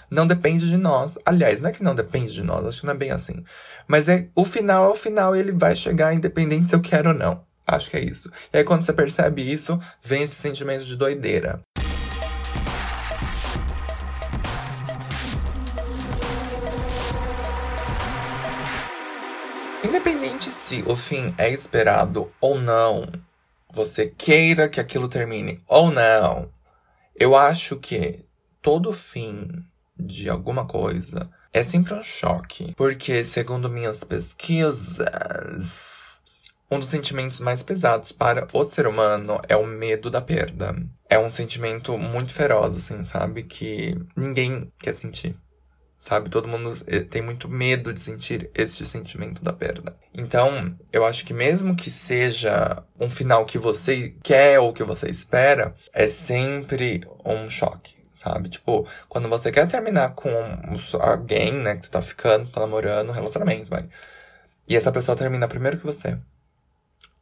não 0.09 0.25
depende 0.25 0.69
de 0.69 0.77
nós. 0.77 1.19
Aliás, 1.27 1.61
não 1.61 1.71
é 1.71 1.73
que 1.73 1.83
não 1.83 1.97
depende 1.97 2.33
de 2.33 2.45
nós, 2.45 2.65
acho 2.65 2.83
que 2.83 2.87
não 2.87 2.95
é 2.95 2.97
bem 2.97 3.11
assim. 3.11 3.45
Mas 3.89 4.09
é 4.09 4.29
o 4.37 4.45
final 4.45 4.85
é 4.85 4.89
o 4.91 4.95
final, 4.95 5.35
ele 5.35 5.51
vai 5.51 5.75
chegar 5.75 6.15
independente 6.15 6.69
se 6.69 6.77
eu 6.77 6.81
quero 6.81 7.09
ou 7.09 7.17
não. 7.17 7.43
Acho 7.67 7.91
que 7.91 7.97
é 7.97 8.05
isso. 8.05 8.31
E 8.53 8.59
aí, 8.59 8.65
quando 8.65 8.83
você 8.83 8.93
percebe 8.93 9.43
isso, 9.43 9.79
vem 10.03 10.23
esse 10.23 10.35
sentimento 10.35 10.85
de 10.85 10.97
doideira. 10.97 11.61
Se 20.71 20.85
o 20.87 20.95
fim 20.95 21.35
é 21.37 21.51
esperado 21.51 22.33
ou 22.41 22.57
não, 22.57 23.05
você 23.73 24.07
queira 24.07 24.69
que 24.69 24.79
aquilo 24.79 25.09
termine 25.09 25.61
ou 25.67 25.91
não, 25.91 26.49
eu 27.17 27.35
acho 27.35 27.77
que 27.77 28.25
todo 28.63 28.93
fim 28.93 29.49
de 29.99 30.31
alguma 30.31 30.65
coisa 30.65 31.29
é 31.53 31.65
sempre 31.65 31.93
um 31.95 32.05
choque. 32.05 32.73
Porque, 32.77 33.25
segundo 33.25 33.69
minhas 33.69 34.05
pesquisas, 34.05 35.03
um 36.71 36.79
dos 36.79 36.89
sentimentos 36.89 37.41
mais 37.41 37.65
pesados 37.65 38.13
para 38.13 38.47
o 38.53 38.63
ser 38.63 38.87
humano 38.87 39.41
é 39.49 39.57
o 39.57 39.67
medo 39.67 40.09
da 40.09 40.21
perda. 40.21 40.77
É 41.09 41.19
um 41.19 41.33
sentimento 41.33 41.99
muito 41.99 42.33
feroz, 42.33 42.77
assim, 42.77 43.03
sabe? 43.03 43.43
Que 43.43 44.01
ninguém 44.15 44.73
quer 44.79 44.95
sentir 44.95 45.35
sabe? 46.01 46.31
Todo 46.31 46.49
mundo 46.49 46.77
eh, 46.87 47.01
tem 47.01 47.23
muito 47.23 47.49
medo 47.49 47.93
de 47.93 48.01
sentir 48.01 48.51
este 48.55 48.87
sentimento 48.87 49.43
da 49.43 49.53
perda. 49.53 49.97
Então, 50.15 50.77
eu 50.93 51.05
acho 51.05 51.25
que 51.25 51.33
mesmo 51.35 51.77
que 51.77 51.91
seja 51.91 52.83
um 52.99 53.11
final 53.11 53.45
que 53.45 53.59
você 53.59 54.15
quer 54.23 54.59
ou 54.59 54.73
que 54.73 54.83
você 54.83 55.09
espera, 55.11 55.75
é 55.93 56.09
sempre 56.09 57.03
um 57.25 57.49
choque. 57.49 58.01
Sabe? 58.13 58.51
Tipo, 58.51 58.87
quando 59.09 59.31
você 59.31 59.51
quer 59.51 59.67
terminar 59.67 60.11
com 60.11 60.31
alguém, 61.01 61.55
né, 61.55 61.77
que 61.77 61.83
tu 61.83 61.91
tá 61.91 62.03
ficando, 62.03 62.45
tu 62.45 62.53
tá 62.53 62.61
namorando, 62.61 63.13
relacionamento, 63.13 63.71
vai. 63.71 63.89
E 64.69 64.77
essa 64.77 64.93
pessoa 64.93 65.17
termina 65.17 65.49
primeiro 65.49 65.79
que 65.79 65.87
você. 65.87 66.19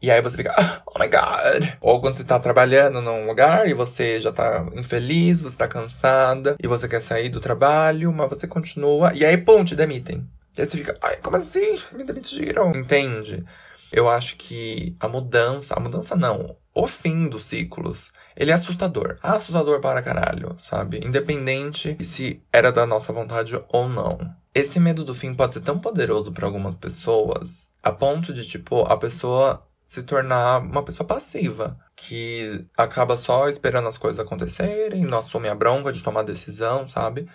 E 0.00 0.10
aí 0.10 0.22
você 0.22 0.36
fica, 0.36 0.54
ah, 0.56 0.82
oh 0.86 0.98
my 0.98 1.08
god. 1.08 1.76
Ou 1.80 2.00
quando 2.00 2.14
você 2.14 2.24
tá 2.24 2.38
trabalhando 2.38 3.00
num 3.02 3.26
lugar 3.26 3.68
e 3.68 3.74
você 3.74 4.20
já 4.20 4.30
tá 4.30 4.64
infeliz, 4.74 5.42
você 5.42 5.56
tá 5.56 5.66
cansada 5.66 6.56
e 6.62 6.68
você 6.68 6.86
quer 6.86 7.02
sair 7.02 7.28
do 7.28 7.40
trabalho, 7.40 8.12
mas 8.12 8.28
você 8.28 8.46
continua. 8.46 9.12
E 9.12 9.24
aí, 9.24 9.36
pum, 9.36 9.64
te 9.64 9.74
demitem. 9.74 10.28
E 10.56 10.60
aí 10.60 10.66
você 10.66 10.76
fica, 10.76 10.96
ai, 11.02 11.16
como 11.16 11.36
assim? 11.36 11.78
Me 11.92 12.04
demitiram. 12.04 12.70
Entende? 12.70 13.44
Eu 13.92 14.08
acho 14.08 14.36
que 14.36 14.94
a 15.00 15.08
mudança, 15.08 15.74
a 15.74 15.80
mudança 15.80 16.14
não, 16.14 16.56
o 16.74 16.86
fim 16.86 17.28
dos 17.28 17.46
ciclos, 17.46 18.12
ele 18.36 18.50
é 18.50 18.54
assustador. 18.54 19.18
É 19.22 19.28
assustador 19.28 19.80
para 19.80 20.02
caralho, 20.02 20.54
sabe? 20.58 21.00
Independente 21.04 21.96
se 22.04 22.42
era 22.52 22.70
da 22.70 22.86
nossa 22.86 23.12
vontade 23.12 23.58
ou 23.68 23.88
não. 23.88 24.18
Esse 24.54 24.78
medo 24.78 25.04
do 25.04 25.14
fim 25.14 25.34
pode 25.34 25.54
ser 25.54 25.60
tão 25.60 25.78
poderoso 25.78 26.32
para 26.32 26.46
algumas 26.46 26.76
pessoas, 26.76 27.72
a 27.82 27.90
ponto 27.90 28.32
de, 28.32 28.46
tipo, 28.46 28.82
a 28.82 28.96
pessoa 28.96 29.66
se 29.88 30.02
tornar 30.02 30.58
uma 30.58 30.82
pessoa 30.82 31.06
passiva, 31.06 31.78
que 31.96 32.66
acaba 32.76 33.16
só 33.16 33.48
esperando 33.48 33.88
as 33.88 33.96
coisas 33.96 34.20
acontecerem, 34.20 35.02
não 35.06 35.18
assume 35.18 35.48
a 35.48 35.54
bronca 35.54 35.90
de 35.90 36.02
tomar 36.02 36.22
decisão, 36.24 36.86
sabe? 36.86 37.26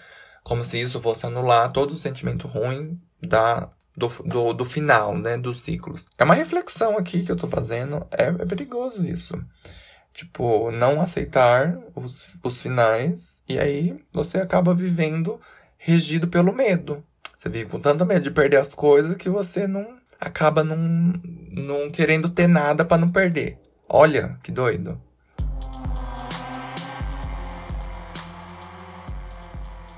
Como 0.43 0.63
se 0.63 0.79
isso 0.79 1.01
fosse 1.01 1.25
anular 1.25 1.71
todo 1.71 1.93
o 1.93 1.97
sentimento 1.97 2.47
ruim 2.47 3.01
da 3.19 3.71
do, 3.95 4.07
do, 4.23 4.53
do 4.53 4.65
final, 4.65 5.17
né, 5.17 5.37
dos 5.37 5.61
ciclos. 5.61 6.07
É 6.17 6.23
uma 6.23 6.33
reflexão 6.33 6.97
aqui 6.97 7.23
que 7.23 7.31
eu 7.31 7.35
tô 7.35 7.47
fazendo, 7.47 8.07
é, 8.11 8.25
é 8.25 8.45
perigoso 8.45 9.03
isso. 9.03 9.33
Tipo, 10.13 10.71
não 10.71 11.01
aceitar 11.01 11.77
os, 11.95 12.37
os 12.43 12.61
finais, 12.61 13.41
e 13.47 13.57
aí 13.57 13.99
você 14.11 14.39
acaba 14.39 14.75
vivendo 14.75 15.39
regido 15.77 16.27
pelo 16.27 16.53
medo. 16.53 17.03
Você 17.43 17.49
vive 17.49 17.69
com 17.69 17.77
tanto 17.77 18.05
medo 18.05 18.23
de 18.23 18.31
perder 18.31 18.55
as 18.55 18.73
coisas 18.73 19.17
que 19.17 19.27
você 19.27 19.67
não 19.67 19.97
acaba 20.17 20.63
não, 20.63 20.77
não 21.51 21.91
querendo 21.91 22.29
ter 22.29 22.47
nada 22.47 22.85
para 22.85 22.97
não 22.97 23.11
perder. 23.11 23.59
Olha 23.89 24.39
que 24.41 24.49
doido. 24.49 24.97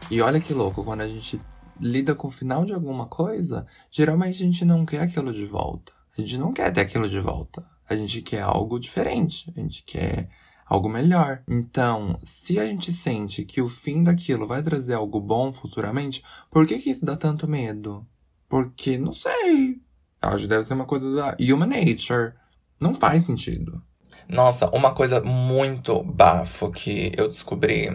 E 0.10 0.20
olha 0.22 0.42
que 0.42 0.56
louco, 0.56 0.84
quando 0.84 1.02
a 1.02 1.08
gente 1.08 1.40
lida 1.80 2.16
com 2.16 2.30
o 2.30 2.32
final 2.32 2.66
de 2.66 2.74
alguma 2.74 3.06
coisa, 3.06 3.68
geralmente 3.92 4.42
a 4.42 4.46
gente 4.48 4.66
não 4.66 4.84
quer 4.84 5.02
aquilo 5.02 5.32
de 5.32 5.46
volta. 5.46 5.92
A 6.18 6.22
gente 6.22 6.40
não 6.40 6.52
quer 6.52 6.74
ter 6.74 6.82
aquilo 6.82 7.08
de 7.08 7.20
volta. 7.20 7.64
A 7.88 7.96
gente 7.96 8.24
quer 8.24 8.42
algo 8.42 8.80
diferente. 8.80 9.54
A 9.56 9.60
gente 9.60 9.84
quer 9.84 10.30
algo 10.66 10.90
melhor. 10.90 11.44
Então, 11.48 12.20
se 12.24 12.60
a 12.60 12.66
gente 12.66 12.92
sente 12.92 13.46
que 13.46 13.62
o 13.62 13.70
fim 13.70 14.04
daquilo 14.04 14.48
vai 14.48 14.64
trazer 14.64 14.96
algo 14.96 15.20
bom 15.20 15.54
futuramente, 15.54 16.24
por 16.50 16.66
que 16.66 16.80
que 16.80 16.90
isso 16.90 17.06
dá 17.06 17.16
tanto 17.16 17.48
medo? 17.48 18.06
Porque, 18.50 18.98
não 18.98 19.14
sei. 19.14 19.80
Acho 20.22 20.44
que 20.44 20.48
deve 20.48 20.64
ser 20.64 20.74
uma 20.74 20.86
coisa 20.86 21.14
da 21.16 21.38
human 21.40 21.68
nature. 21.68 22.34
Não 22.82 22.94
faz 22.94 23.26
sentido. 23.26 23.82
Nossa, 24.28 24.70
uma 24.76 24.94
coisa 24.94 25.22
muito 25.22 26.04
bafo 26.04 26.72
que 26.72 27.12
eu 27.16 27.28
descobri 27.28 27.90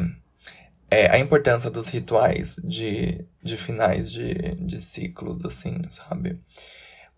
é 0.88 1.10
a 1.10 1.18
importância 1.18 1.70
dos 1.70 1.88
rituais 1.88 2.56
de, 2.64 3.24
de 3.42 3.56
finais 3.56 4.10
de, 4.10 4.34
de 4.56 4.80
ciclos, 4.80 5.44
assim, 5.44 5.80
sabe? 5.90 6.40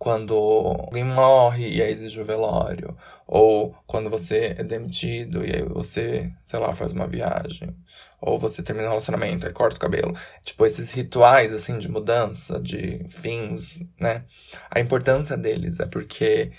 Quando 0.03 0.35
alguém 0.35 1.05
morre 1.05 1.77
e 1.77 1.81
aí 1.81 1.93
exige 1.93 2.21
o 2.21 2.25
velório, 2.25 2.97
ou 3.25 3.73
quando 3.87 4.11
você 4.11 4.57
é 4.59 4.65
demitido 4.65 5.47
e 5.47 5.55
aí 5.55 5.63
você, 5.63 6.33
sei 6.45 6.59
lá, 6.59 6.75
faz 6.75 6.93
uma 6.93 7.07
viagem, 7.07 7.73
ou 8.21 8.37
você 8.37 8.65
termina 8.65 8.89
um 8.89 8.91
relacionamento 8.91 9.47
e 9.47 9.53
corta 9.53 9.77
o 9.77 9.81
cabelo. 9.81 10.13
Tipo, 10.43 10.67
esses 10.67 10.91
rituais, 10.91 11.55
assim, 11.55 11.79
de 11.79 11.89
mudança, 11.89 12.59
de 12.59 13.07
fins, 13.09 13.79
né? 14.01 14.25
A 14.69 14.81
importância 14.81 15.37
deles 15.37 15.79
é 15.79 15.87
porque 15.87 16.51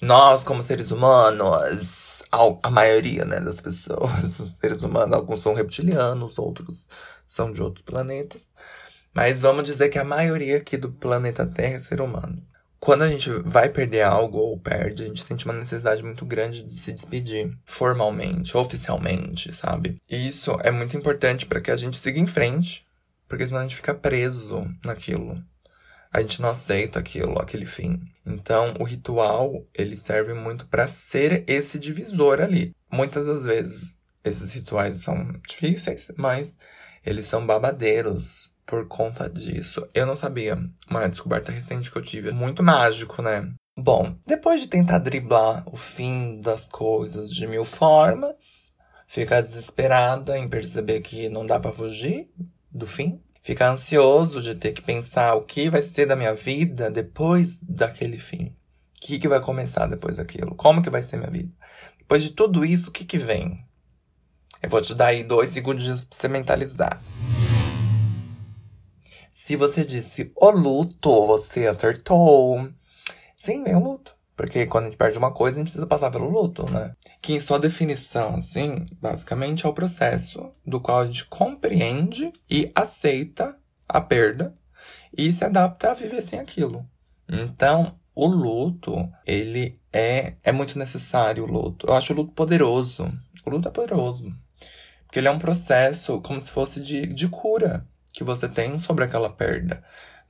nós, 0.00 0.42
como 0.42 0.62
seres 0.62 0.90
humanos, 0.90 2.22
a 2.62 2.70
maioria, 2.70 3.26
né, 3.26 3.38
das 3.38 3.60
pessoas, 3.60 4.30
seres 4.58 4.82
humanos, 4.82 5.14
alguns 5.14 5.42
são 5.42 5.52
reptilianos, 5.52 6.38
outros 6.38 6.88
são 7.26 7.52
de 7.52 7.62
outros 7.62 7.84
planetas. 7.84 8.50
Mas 9.12 9.42
vamos 9.42 9.64
dizer 9.64 9.90
que 9.90 9.98
a 9.98 10.04
maioria 10.04 10.56
aqui 10.56 10.78
do 10.78 10.90
planeta 10.90 11.46
Terra 11.46 11.74
é 11.74 11.78
ser 11.78 12.00
humano 12.00 12.42
quando 12.82 13.02
a 13.02 13.08
gente 13.08 13.30
vai 13.44 13.68
perder 13.68 14.02
algo 14.02 14.38
ou 14.38 14.58
perde, 14.58 15.04
a 15.04 15.06
gente 15.06 15.22
sente 15.22 15.44
uma 15.44 15.54
necessidade 15.54 16.02
muito 16.02 16.26
grande 16.26 16.64
de 16.64 16.74
se 16.74 16.92
despedir 16.92 17.56
formalmente, 17.64 18.56
oficialmente, 18.56 19.54
sabe? 19.54 19.98
E 20.10 20.26
isso 20.26 20.56
é 20.64 20.70
muito 20.72 20.96
importante 20.96 21.46
para 21.46 21.60
que 21.60 21.70
a 21.70 21.76
gente 21.76 21.96
siga 21.96 22.18
em 22.18 22.26
frente, 22.26 22.84
porque 23.28 23.46
senão 23.46 23.60
a 23.60 23.62
gente 23.62 23.76
fica 23.76 23.94
preso 23.94 24.68
naquilo. 24.84 25.40
A 26.12 26.20
gente 26.22 26.42
não 26.42 26.48
aceita 26.48 26.98
aquilo, 26.98 27.38
aquele 27.38 27.66
fim. 27.66 28.02
Então, 28.26 28.74
o 28.80 28.82
ritual, 28.82 29.64
ele 29.72 29.96
serve 29.96 30.34
muito 30.34 30.66
para 30.66 30.88
ser 30.88 31.44
esse 31.46 31.78
divisor 31.78 32.40
ali. 32.40 32.74
Muitas 32.90 33.28
das 33.28 33.44
vezes, 33.44 33.96
esses 34.24 34.50
rituais 34.50 34.96
são 34.96 35.40
difíceis, 35.48 36.10
mas 36.16 36.58
eles 37.06 37.28
são 37.28 37.46
babadeiros 37.46 38.51
por 38.66 38.86
conta 38.86 39.28
disso. 39.28 39.86
Eu 39.94 40.06
não 40.06 40.16
sabia. 40.16 40.58
Uma 40.88 41.08
descoberta 41.08 41.52
recente 41.52 41.90
que 41.90 41.96
eu 41.96 42.02
tive. 42.02 42.32
Muito 42.32 42.62
mágico, 42.62 43.22
né? 43.22 43.52
Bom, 43.76 44.14
depois 44.26 44.60
de 44.60 44.68
tentar 44.68 44.98
driblar 44.98 45.62
o 45.66 45.76
fim 45.76 46.40
das 46.40 46.68
coisas 46.68 47.32
de 47.32 47.46
mil 47.46 47.64
formas, 47.64 48.70
ficar 49.06 49.40
desesperada 49.40 50.38
em 50.38 50.48
perceber 50.48 51.00
que 51.00 51.28
não 51.28 51.46
dá 51.46 51.58
para 51.58 51.72
fugir 51.72 52.30
do 52.70 52.86
fim, 52.86 53.20
ficar 53.42 53.70
ansioso 53.70 54.42
de 54.42 54.54
ter 54.54 54.72
que 54.72 54.82
pensar 54.82 55.34
o 55.34 55.42
que 55.42 55.70
vai 55.70 55.82
ser 55.82 56.06
da 56.06 56.16
minha 56.16 56.34
vida 56.34 56.90
depois 56.90 57.58
daquele 57.62 58.18
fim. 58.18 58.54
O 58.96 59.06
que, 59.06 59.18
que 59.18 59.28
vai 59.28 59.40
começar 59.40 59.86
depois 59.86 60.16
daquilo? 60.16 60.54
Como 60.54 60.82
que 60.82 60.90
vai 60.90 61.02
ser 61.02 61.16
minha 61.16 61.30
vida? 61.30 61.50
Depois 61.98 62.22
de 62.22 62.30
tudo 62.30 62.64
isso, 62.64 62.90
o 62.90 62.92
que 62.92 63.04
que 63.04 63.18
vem? 63.18 63.66
Eu 64.62 64.70
vou 64.70 64.80
te 64.80 64.94
dar 64.94 65.06
aí 65.06 65.24
dois 65.24 65.48
segundos 65.50 66.04
pra 66.04 66.18
você 66.18 66.28
mentalizar. 66.28 67.02
Se 69.52 69.56
você 69.56 69.84
disse 69.84 70.32
o 70.34 70.50
luto, 70.50 71.26
você 71.26 71.66
acertou. 71.66 72.70
Sim, 73.36 73.62
vem 73.62 73.76
o 73.76 73.84
luto. 73.84 74.16
Porque 74.34 74.64
quando 74.64 74.84
a 74.84 74.86
gente 74.86 74.96
perde 74.96 75.18
uma 75.18 75.30
coisa, 75.30 75.56
a 75.56 75.58
gente 75.58 75.66
precisa 75.66 75.86
passar 75.86 76.10
pelo 76.10 76.30
luto, 76.30 76.64
né? 76.72 76.96
Que 77.20 77.34
em 77.34 77.40
sua 77.40 77.58
definição, 77.58 78.36
assim, 78.36 78.86
basicamente 78.98 79.66
é 79.66 79.68
o 79.68 79.74
processo 79.74 80.50
do 80.66 80.80
qual 80.80 81.00
a 81.00 81.04
gente 81.04 81.26
compreende 81.26 82.32
e 82.50 82.72
aceita 82.74 83.54
a 83.86 84.00
perda 84.00 84.54
e 85.14 85.30
se 85.30 85.44
adapta 85.44 85.90
a 85.90 85.94
viver 85.94 86.22
sem 86.22 86.38
aquilo. 86.38 86.88
Então, 87.28 87.94
o 88.14 88.26
luto, 88.26 89.06
ele 89.26 89.78
é, 89.92 90.36
é 90.42 90.50
muito 90.50 90.78
necessário, 90.78 91.44
o 91.44 91.46
luto. 91.46 91.88
Eu 91.88 91.92
acho 91.92 92.14
o 92.14 92.16
luto 92.16 92.32
poderoso. 92.32 93.12
O 93.44 93.50
luto 93.50 93.68
é 93.68 93.70
poderoso. 93.70 94.34
Porque 95.04 95.18
ele 95.18 95.28
é 95.28 95.30
um 95.30 95.38
processo 95.38 96.22
como 96.22 96.40
se 96.40 96.50
fosse 96.50 96.80
de, 96.80 97.04
de 97.04 97.28
cura 97.28 97.86
que 98.22 98.26
você 98.28 98.48
tem 98.48 98.78
sobre 98.78 99.04
aquela 99.04 99.30
perda 99.30 99.82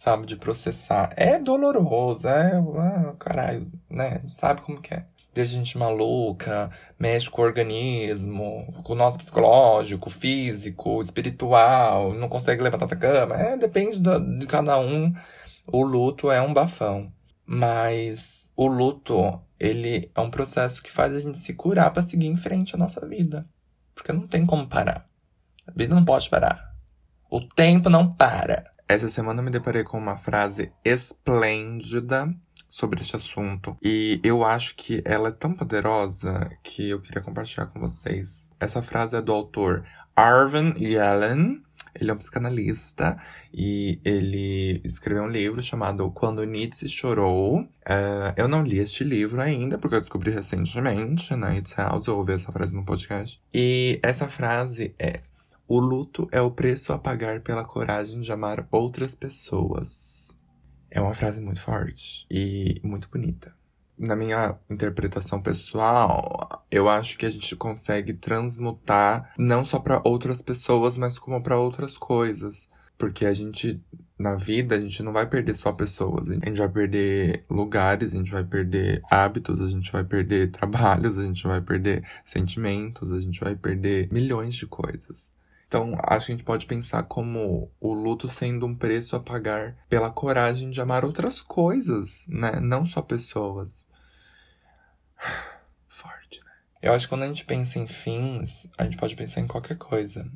sabe? 0.02 0.26
De 0.26 0.36
processar. 0.36 1.12
É 1.16 1.38
doloroso, 1.38 2.26
é. 2.26 2.56
Ah, 2.76 3.14
caralho, 3.18 3.70
né? 3.88 4.20
Sabe 4.28 4.60
como 4.60 4.80
que 4.80 4.92
é. 4.94 5.04
A 5.34 5.44
gente 5.44 5.78
maluca, 5.78 6.70
mexe 6.98 7.30
com 7.30 7.40
o 7.40 7.44
organismo, 7.44 8.66
com 8.82 8.92
o 8.92 8.96
nosso 8.96 9.16
psicológico, 9.16 10.10
físico, 10.10 11.00
espiritual, 11.00 12.12
não 12.12 12.28
consegue 12.28 12.62
levantar 12.62 12.86
da 12.86 12.96
cama. 12.96 13.36
É, 13.36 13.56
depende 13.56 13.98
de 13.98 14.46
cada 14.46 14.78
um. 14.78 15.14
O 15.66 15.82
luto 15.82 16.30
é 16.30 16.40
um 16.42 16.52
bafão. 16.52 17.10
Mas 17.46 18.50
o 18.54 18.66
luto, 18.66 19.40
ele 19.58 20.10
é 20.14 20.20
um 20.20 20.30
processo 20.30 20.82
que 20.82 20.92
faz 20.92 21.14
a 21.14 21.20
gente 21.20 21.38
se 21.38 21.54
curar 21.54 21.92
para 21.92 22.02
seguir 22.02 22.26
em 22.26 22.36
frente 22.36 22.74
a 22.74 22.78
nossa 22.78 23.06
vida. 23.06 23.46
Porque 23.94 24.12
não 24.12 24.26
tem 24.26 24.44
como 24.44 24.66
parar. 24.66 25.08
A 25.66 25.72
vida 25.74 25.94
não 25.94 26.04
pode 26.04 26.28
parar. 26.28 26.71
O 27.32 27.40
tempo 27.40 27.88
não 27.88 28.12
para. 28.12 28.62
Essa 28.86 29.08
semana 29.08 29.40
eu 29.40 29.44
me 29.44 29.50
deparei 29.50 29.82
com 29.82 29.96
uma 29.96 30.18
frase 30.18 30.70
esplêndida 30.84 32.30
sobre 32.68 33.00
este 33.00 33.16
assunto. 33.16 33.74
E 33.82 34.20
eu 34.22 34.44
acho 34.44 34.74
que 34.76 35.00
ela 35.02 35.30
é 35.30 35.32
tão 35.32 35.54
poderosa 35.54 36.50
que 36.62 36.90
eu 36.90 37.00
queria 37.00 37.22
compartilhar 37.22 37.64
com 37.68 37.80
vocês. 37.80 38.50
Essa 38.60 38.82
frase 38.82 39.16
é 39.16 39.22
do 39.22 39.32
autor 39.32 39.82
Arvin 40.14 40.74
Yellen. 40.76 41.62
Ele 41.98 42.10
é 42.10 42.12
um 42.12 42.18
psicanalista 42.18 43.16
e 43.50 43.98
ele 44.04 44.82
escreveu 44.84 45.22
um 45.22 45.30
livro 45.30 45.62
chamado 45.62 46.10
Quando 46.10 46.44
Nietzsche 46.44 46.86
Chorou. 46.86 47.60
Uh, 47.60 48.32
eu 48.36 48.46
não 48.46 48.62
li 48.62 48.78
este 48.78 49.04
livro 49.04 49.40
ainda, 49.40 49.78
porque 49.78 49.96
eu 49.96 50.00
descobri 50.00 50.30
recentemente 50.30 51.34
na 51.34 51.56
It's 51.56 51.74
House, 51.78 52.06
eu 52.08 52.18
ouvi 52.18 52.34
essa 52.34 52.52
frase 52.52 52.76
no 52.76 52.84
podcast. 52.84 53.40
E 53.54 53.98
essa 54.02 54.28
frase 54.28 54.94
é: 54.98 55.20
o 55.74 55.80
luto 55.80 56.28
é 56.30 56.38
o 56.38 56.50
preço 56.50 56.92
a 56.92 56.98
pagar 56.98 57.40
pela 57.40 57.64
coragem 57.64 58.20
de 58.20 58.30
amar 58.30 58.68
outras 58.70 59.14
pessoas. 59.14 60.36
É 60.90 61.00
uma 61.00 61.14
frase 61.14 61.40
muito 61.40 61.62
forte 61.62 62.26
e 62.30 62.78
muito 62.84 63.08
bonita. 63.08 63.56
Na 63.98 64.14
minha 64.14 64.58
interpretação 64.68 65.40
pessoal, 65.40 66.62
eu 66.70 66.90
acho 66.90 67.16
que 67.16 67.24
a 67.24 67.30
gente 67.30 67.56
consegue 67.56 68.12
transmutar 68.12 69.32
não 69.38 69.64
só 69.64 69.78
para 69.78 70.02
outras 70.04 70.42
pessoas, 70.42 70.98
mas 70.98 71.18
como 71.18 71.42
para 71.42 71.58
outras 71.58 71.96
coisas. 71.96 72.68
Porque 72.98 73.24
a 73.24 73.32
gente, 73.32 73.82
na 74.18 74.34
vida, 74.34 74.74
a 74.74 74.78
gente 74.78 75.02
não 75.02 75.10
vai 75.14 75.26
perder 75.26 75.54
só 75.54 75.72
pessoas. 75.72 76.28
A 76.28 76.34
gente 76.34 76.58
vai 76.58 76.68
perder 76.68 77.46
lugares, 77.48 78.12
a 78.12 78.18
gente 78.18 78.30
vai 78.30 78.44
perder 78.44 79.00
hábitos, 79.10 79.58
a 79.62 79.70
gente 79.70 79.90
vai 79.90 80.04
perder 80.04 80.50
trabalhos, 80.52 81.16
a 81.16 81.22
gente 81.22 81.46
vai 81.46 81.62
perder 81.62 82.06
sentimentos, 82.22 83.10
a 83.10 83.18
gente 83.22 83.40
vai 83.40 83.56
perder 83.56 84.12
milhões 84.12 84.54
de 84.54 84.66
coisas. 84.66 85.32
Então, 85.72 85.96
acho 86.02 86.26
que 86.26 86.32
a 86.32 86.34
gente 86.36 86.44
pode 86.44 86.66
pensar 86.66 87.02
como 87.04 87.72
o 87.80 87.94
luto 87.94 88.28
sendo 88.28 88.66
um 88.66 88.76
preço 88.76 89.16
a 89.16 89.20
pagar 89.20 89.74
pela 89.88 90.10
coragem 90.10 90.68
de 90.68 90.82
amar 90.82 91.02
outras 91.02 91.40
coisas, 91.40 92.26
né? 92.28 92.60
Não 92.60 92.84
só 92.84 93.00
pessoas. 93.00 93.86
Forte, 95.88 96.44
né? 96.44 96.50
Eu 96.82 96.92
acho 96.92 97.06
que 97.06 97.08
quando 97.08 97.22
a 97.22 97.26
gente 97.26 97.46
pensa 97.46 97.78
em 97.78 97.86
fins, 97.86 98.68
a 98.76 98.84
gente 98.84 98.98
pode 98.98 99.16
pensar 99.16 99.40
em 99.40 99.46
qualquer 99.46 99.78
coisa. 99.78 100.30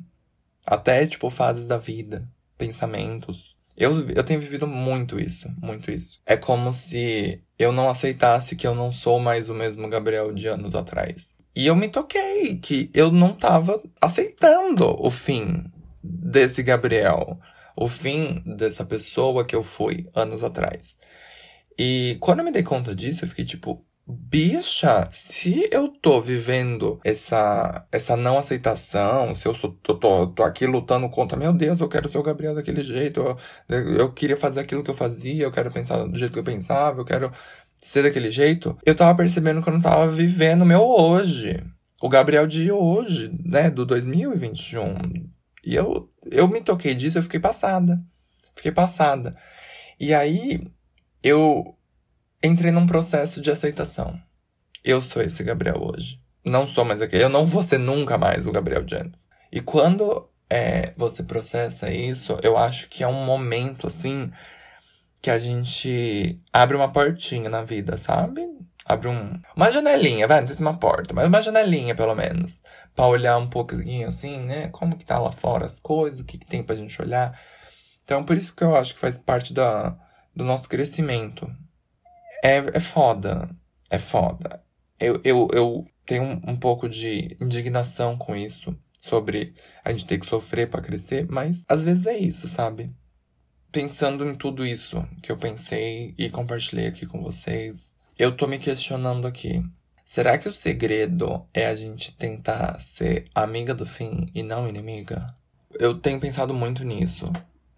Até, 0.65 1.05
tipo, 1.05 1.29
fases 1.29 1.67
da 1.67 1.77
vida, 1.77 2.27
pensamentos. 2.57 3.59
Eu, 3.77 4.09
eu 4.09 4.23
tenho 4.23 4.41
vivido 4.41 4.65
muito 4.65 5.19
isso, 5.19 5.53
muito 5.61 5.91
isso. 5.91 6.19
É 6.25 6.35
como 6.35 6.73
se 6.73 7.43
eu 7.59 7.71
não 7.71 7.87
aceitasse 7.87 8.55
que 8.55 8.65
eu 8.65 8.73
não 8.73 8.91
sou 8.91 9.19
mais 9.19 9.49
o 9.49 9.53
mesmo 9.53 9.87
Gabriel 9.87 10.33
de 10.33 10.47
anos 10.47 10.73
atrás. 10.73 11.36
E 11.57 11.65
eu 11.65 11.75
me 11.75 11.89
toquei 11.89 12.55
que 12.59 12.91
eu 12.93 13.11
não 13.11 13.33
tava 13.33 13.81
aceitando 13.99 14.95
o 15.03 15.09
fim 15.09 15.63
desse 16.03 16.61
Gabriel, 16.61 17.39
o 17.75 17.87
fim 17.87 18.43
dessa 18.45 18.85
pessoa 18.85 19.43
que 19.43 19.55
eu 19.55 19.63
fui 19.63 20.07
anos 20.13 20.43
atrás. 20.43 20.95
E 21.75 22.15
quando 22.19 22.39
eu 22.39 22.45
me 22.45 22.51
dei 22.51 22.61
conta 22.61 22.93
disso, 22.95 23.25
eu 23.25 23.27
fiquei 23.27 23.43
tipo, 23.43 23.83
bicha, 24.07 25.09
se 25.11 25.67
eu 25.71 25.87
tô 25.87 26.21
vivendo 26.21 26.99
essa, 27.03 27.87
essa 27.91 28.15
não 28.15 28.37
aceitação, 28.37 29.33
se 29.33 29.47
eu 29.47 29.55
sou, 29.55 29.71
tô, 29.81 29.95
tô, 29.95 30.27
tô 30.27 30.43
aqui 30.43 30.67
lutando 30.67 31.09
contra, 31.09 31.39
meu 31.39 31.51
Deus, 31.51 31.81
eu 31.81 31.89
quero 31.89 32.07
ser 32.07 32.19
o 32.19 32.23
Gabriel 32.23 32.53
daquele 32.53 32.83
jeito, 32.83 33.35
eu, 33.67 33.77
eu 33.97 34.13
queria 34.13 34.37
fazer 34.37 34.59
aquilo 34.59 34.83
que 34.83 34.91
eu 34.91 34.95
fazia, 34.95 35.43
eu 35.43 35.51
quero 35.51 35.71
pensar 35.71 36.03
do 36.05 36.17
jeito 36.17 36.33
que 36.33 36.39
eu 36.39 36.43
pensava, 36.43 37.01
eu 37.01 37.05
quero 37.05 37.31
ser 37.87 38.03
daquele 38.03 38.29
jeito, 38.29 38.77
eu 38.85 38.95
tava 38.95 39.15
percebendo 39.15 39.61
que 39.61 39.69
eu 39.69 39.73
não 39.73 39.81
tava 39.81 40.07
vivendo 40.11 40.61
o 40.61 40.65
meu 40.65 40.81
hoje. 40.81 41.63
O 42.01 42.09
Gabriel 42.09 42.45
de 42.45 42.71
hoje, 42.71 43.31
né, 43.43 43.69
do 43.69 43.85
2021. 43.85 45.29
E 45.63 45.75
eu, 45.75 46.09
eu 46.29 46.47
me 46.47 46.61
toquei 46.61 46.93
disso, 46.93 47.17
eu 47.17 47.23
fiquei 47.23 47.39
passada. 47.39 47.99
Fiquei 48.55 48.71
passada. 48.71 49.35
E 49.99 50.13
aí, 50.13 50.61
eu 51.23 51.75
entrei 52.43 52.71
num 52.71 52.85
processo 52.85 53.41
de 53.41 53.49
aceitação. 53.49 54.19
Eu 54.83 55.01
sou 55.01 55.21
esse 55.21 55.43
Gabriel 55.43 55.81
hoje. 55.81 56.21
Não 56.45 56.67
sou 56.67 56.85
mais 56.85 57.01
aquele. 57.01 57.23
Eu 57.23 57.29
não 57.29 57.45
vou 57.45 57.63
ser 57.63 57.77
nunca 57.79 58.17
mais 58.17 58.45
o 58.45 58.51
Gabriel 58.51 58.83
de 58.83 58.95
antes. 58.95 59.27
E 59.51 59.59
quando 59.59 60.29
é, 60.49 60.93
você 60.95 61.23
processa 61.23 61.91
isso, 61.91 62.37
eu 62.43 62.57
acho 62.57 62.87
que 62.89 63.03
é 63.03 63.07
um 63.07 63.25
momento, 63.25 63.87
assim, 63.87 64.31
que 65.21 65.29
a 65.29 65.39
gente 65.39 66.39
abre 66.51 66.75
uma 66.75 66.91
portinha 66.91 67.49
na 67.49 67.63
vida, 67.63 67.97
sabe? 67.97 68.47
Abre 68.85 69.09
um, 69.09 69.39
uma 69.55 69.69
janelinha, 69.71 70.27
vai, 70.27 70.39
não 70.39 70.47
sei 70.47 70.55
se 70.55 70.61
uma 70.61 70.77
porta, 70.77 71.13
mas 71.13 71.27
uma 71.27 71.41
janelinha 71.41 71.93
pelo 71.93 72.15
menos. 72.15 72.63
Pra 72.95 73.05
olhar 73.05 73.37
um 73.37 73.49
pouquinho 73.49 74.07
assim, 74.07 74.39
né? 74.39 74.69
Como 74.69 74.95
que 74.95 75.05
tá 75.05 75.19
lá 75.19 75.31
fora 75.31 75.65
as 75.65 75.79
coisas, 75.79 76.21
o 76.21 76.23
que, 76.23 76.37
que 76.37 76.45
tem 76.45 76.63
pra 76.63 76.75
gente 76.75 77.01
olhar. 77.01 77.37
Então, 78.03 78.23
por 78.23 78.37
isso 78.37 78.55
que 78.55 78.63
eu 78.63 78.75
acho 78.75 78.93
que 78.93 78.99
faz 78.99 79.17
parte 79.17 79.53
da, 79.53 79.97
do 80.33 80.45
nosso 80.45 80.69
crescimento. 80.69 81.53
É, 82.43 82.57
é 82.73 82.79
foda. 82.79 83.49
É 83.89 83.99
foda. 83.99 84.63
Eu, 84.99 85.19
eu, 85.23 85.47
eu 85.51 85.85
tenho 86.05 86.23
um, 86.23 86.51
um 86.51 86.55
pouco 86.55 86.87
de 86.87 87.35
indignação 87.41 88.17
com 88.17 88.35
isso. 88.35 88.75
Sobre 89.01 89.53
a 89.83 89.91
gente 89.91 90.05
ter 90.05 90.17
que 90.17 90.25
sofrer 90.25 90.69
para 90.69 90.81
crescer, 90.81 91.27
mas 91.29 91.63
às 91.67 91.83
vezes 91.83 92.05
é 92.07 92.17
isso, 92.17 92.49
sabe? 92.49 92.93
Pensando 93.77 94.25
em 94.25 94.33
tudo 94.33 94.65
isso 94.65 95.07
que 95.21 95.31
eu 95.31 95.37
pensei 95.37 96.15
e 96.17 96.31
compartilhei 96.31 96.87
aqui 96.87 97.05
com 97.05 97.21
vocês, 97.21 97.93
eu 98.17 98.35
tô 98.35 98.47
me 98.47 98.57
questionando 98.57 99.27
aqui. 99.27 99.63
Será 100.03 100.35
que 100.35 100.49
o 100.49 100.51
segredo 100.51 101.45
é 101.53 101.67
a 101.67 101.75
gente 101.75 102.11
tentar 102.15 102.79
ser 102.79 103.27
amiga 103.35 103.75
do 103.75 103.85
fim 103.85 104.25
e 104.33 104.41
não 104.41 104.67
inimiga? 104.67 105.31
Eu 105.79 105.93
tenho 105.93 106.19
pensado 106.19 106.55
muito 106.55 106.83
nisso 106.83 107.31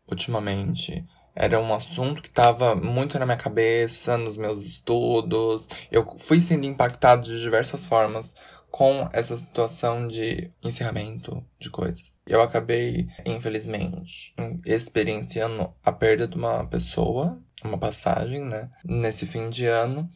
ultimamente. 0.10 1.06
Era 1.36 1.60
um 1.60 1.74
assunto 1.74 2.22
que 2.22 2.30
estava 2.30 2.76
muito 2.76 3.20
na 3.20 3.26
minha 3.26 3.38
cabeça, 3.38 4.18
nos 4.18 4.38
meus 4.38 4.66
estudos. 4.66 5.68
Eu 5.92 6.08
fui 6.18 6.40
sendo 6.40 6.66
impactado 6.66 7.24
de 7.24 7.42
diversas 7.42 7.86
formas 7.86 8.38
com 8.72 9.10
essa 9.12 9.36
situação 9.36 10.08
de 10.08 10.52
encerramento 10.64 11.44
de 11.60 11.70
coisas. 11.70 12.20
Eu 12.26 12.42
acabei, 12.42 13.08
infelizmente, 13.26 14.34
experienciando 14.66 15.74
a 15.84 15.92
perda 15.92 16.28
de 16.28 16.36
uma 16.36 16.66
pessoa, 16.66 17.42
uma 17.64 17.78
passagem, 17.78 18.46
né, 18.46 18.70
nesse 18.84 19.26
fim 19.26 19.50
de 19.50 19.66
ano. 19.66 20.10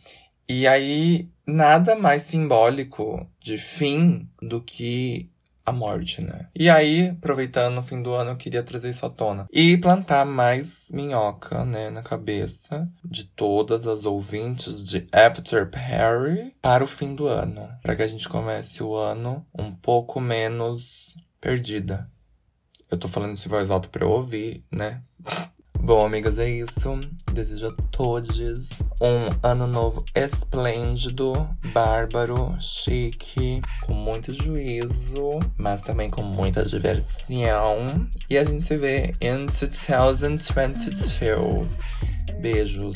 E 0.47 0.67
aí, 0.67 1.29
nada 1.47 1.95
mais 1.95 2.23
simbólico 2.23 3.27
de 3.39 3.57
fim 3.57 4.29
do 4.41 4.61
que 4.61 5.31
a 5.65 5.71
morte, 5.71 6.21
né? 6.21 6.47
E 6.55 6.69
aí, 6.69 7.09
aproveitando 7.09 7.77
o 7.77 7.83
fim 7.83 8.01
do 8.01 8.13
ano, 8.13 8.31
eu 8.31 8.35
queria 8.35 8.63
trazer 8.63 8.89
isso 8.89 9.05
à 9.05 9.09
tona. 9.09 9.47
E 9.51 9.77
plantar 9.77 10.25
mais 10.25 10.89
minhoca, 10.91 11.63
né, 11.63 11.89
na 11.89 12.01
cabeça 12.01 12.89
de 13.03 13.25
todas 13.25 13.87
as 13.87 14.05
ouvintes 14.05 14.83
de 14.83 15.07
After 15.11 15.69
Perry 15.69 16.53
para 16.61 16.83
o 16.83 16.87
fim 16.87 17.15
do 17.15 17.27
ano. 17.27 17.69
Para 17.81 17.95
que 17.95 18.01
a 18.01 18.07
gente 18.07 18.27
comece 18.27 18.83
o 18.83 18.95
ano 18.95 19.45
um 19.57 19.71
pouco 19.73 20.19
menos 20.19 21.15
perdida. 21.39 22.09
Eu 22.91 22.97
tô 22.97 23.07
falando 23.07 23.35
isso 23.35 23.47
em 23.47 23.51
voz 23.51 23.69
alta 23.71 23.89
pra 23.89 24.05
eu 24.05 24.11
ouvir, 24.11 24.63
né? 24.71 25.01
Bom, 25.85 26.05
amigas, 26.05 26.39
é 26.39 26.49
isso. 26.49 26.93
Desejo 27.33 27.67
a 27.67 27.73
todos 27.91 28.81
um 29.01 29.19
ano 29.45 29.67
novo 29.67 30.01
esplêndido, 30.15 31.45
bárbaro, 31.73 32.55
chique, 32.57 33.61
com 33.81 33.93
muito 33.93 34.31
juízo, 34.31 35.29
mas 35.57 35.81
também 35.81 36.09
com 36.09 36.23
muita 36.23 36.63
diversão. 36.63 38.07
E 38.29 38.37
a 38.37 38.45
gente 38.45 38.63
se 38.63 38.77
vê 38.77 39.11
em 39.19 39.45
2022. 39.45 41.67
Beijos. 42.39 42.95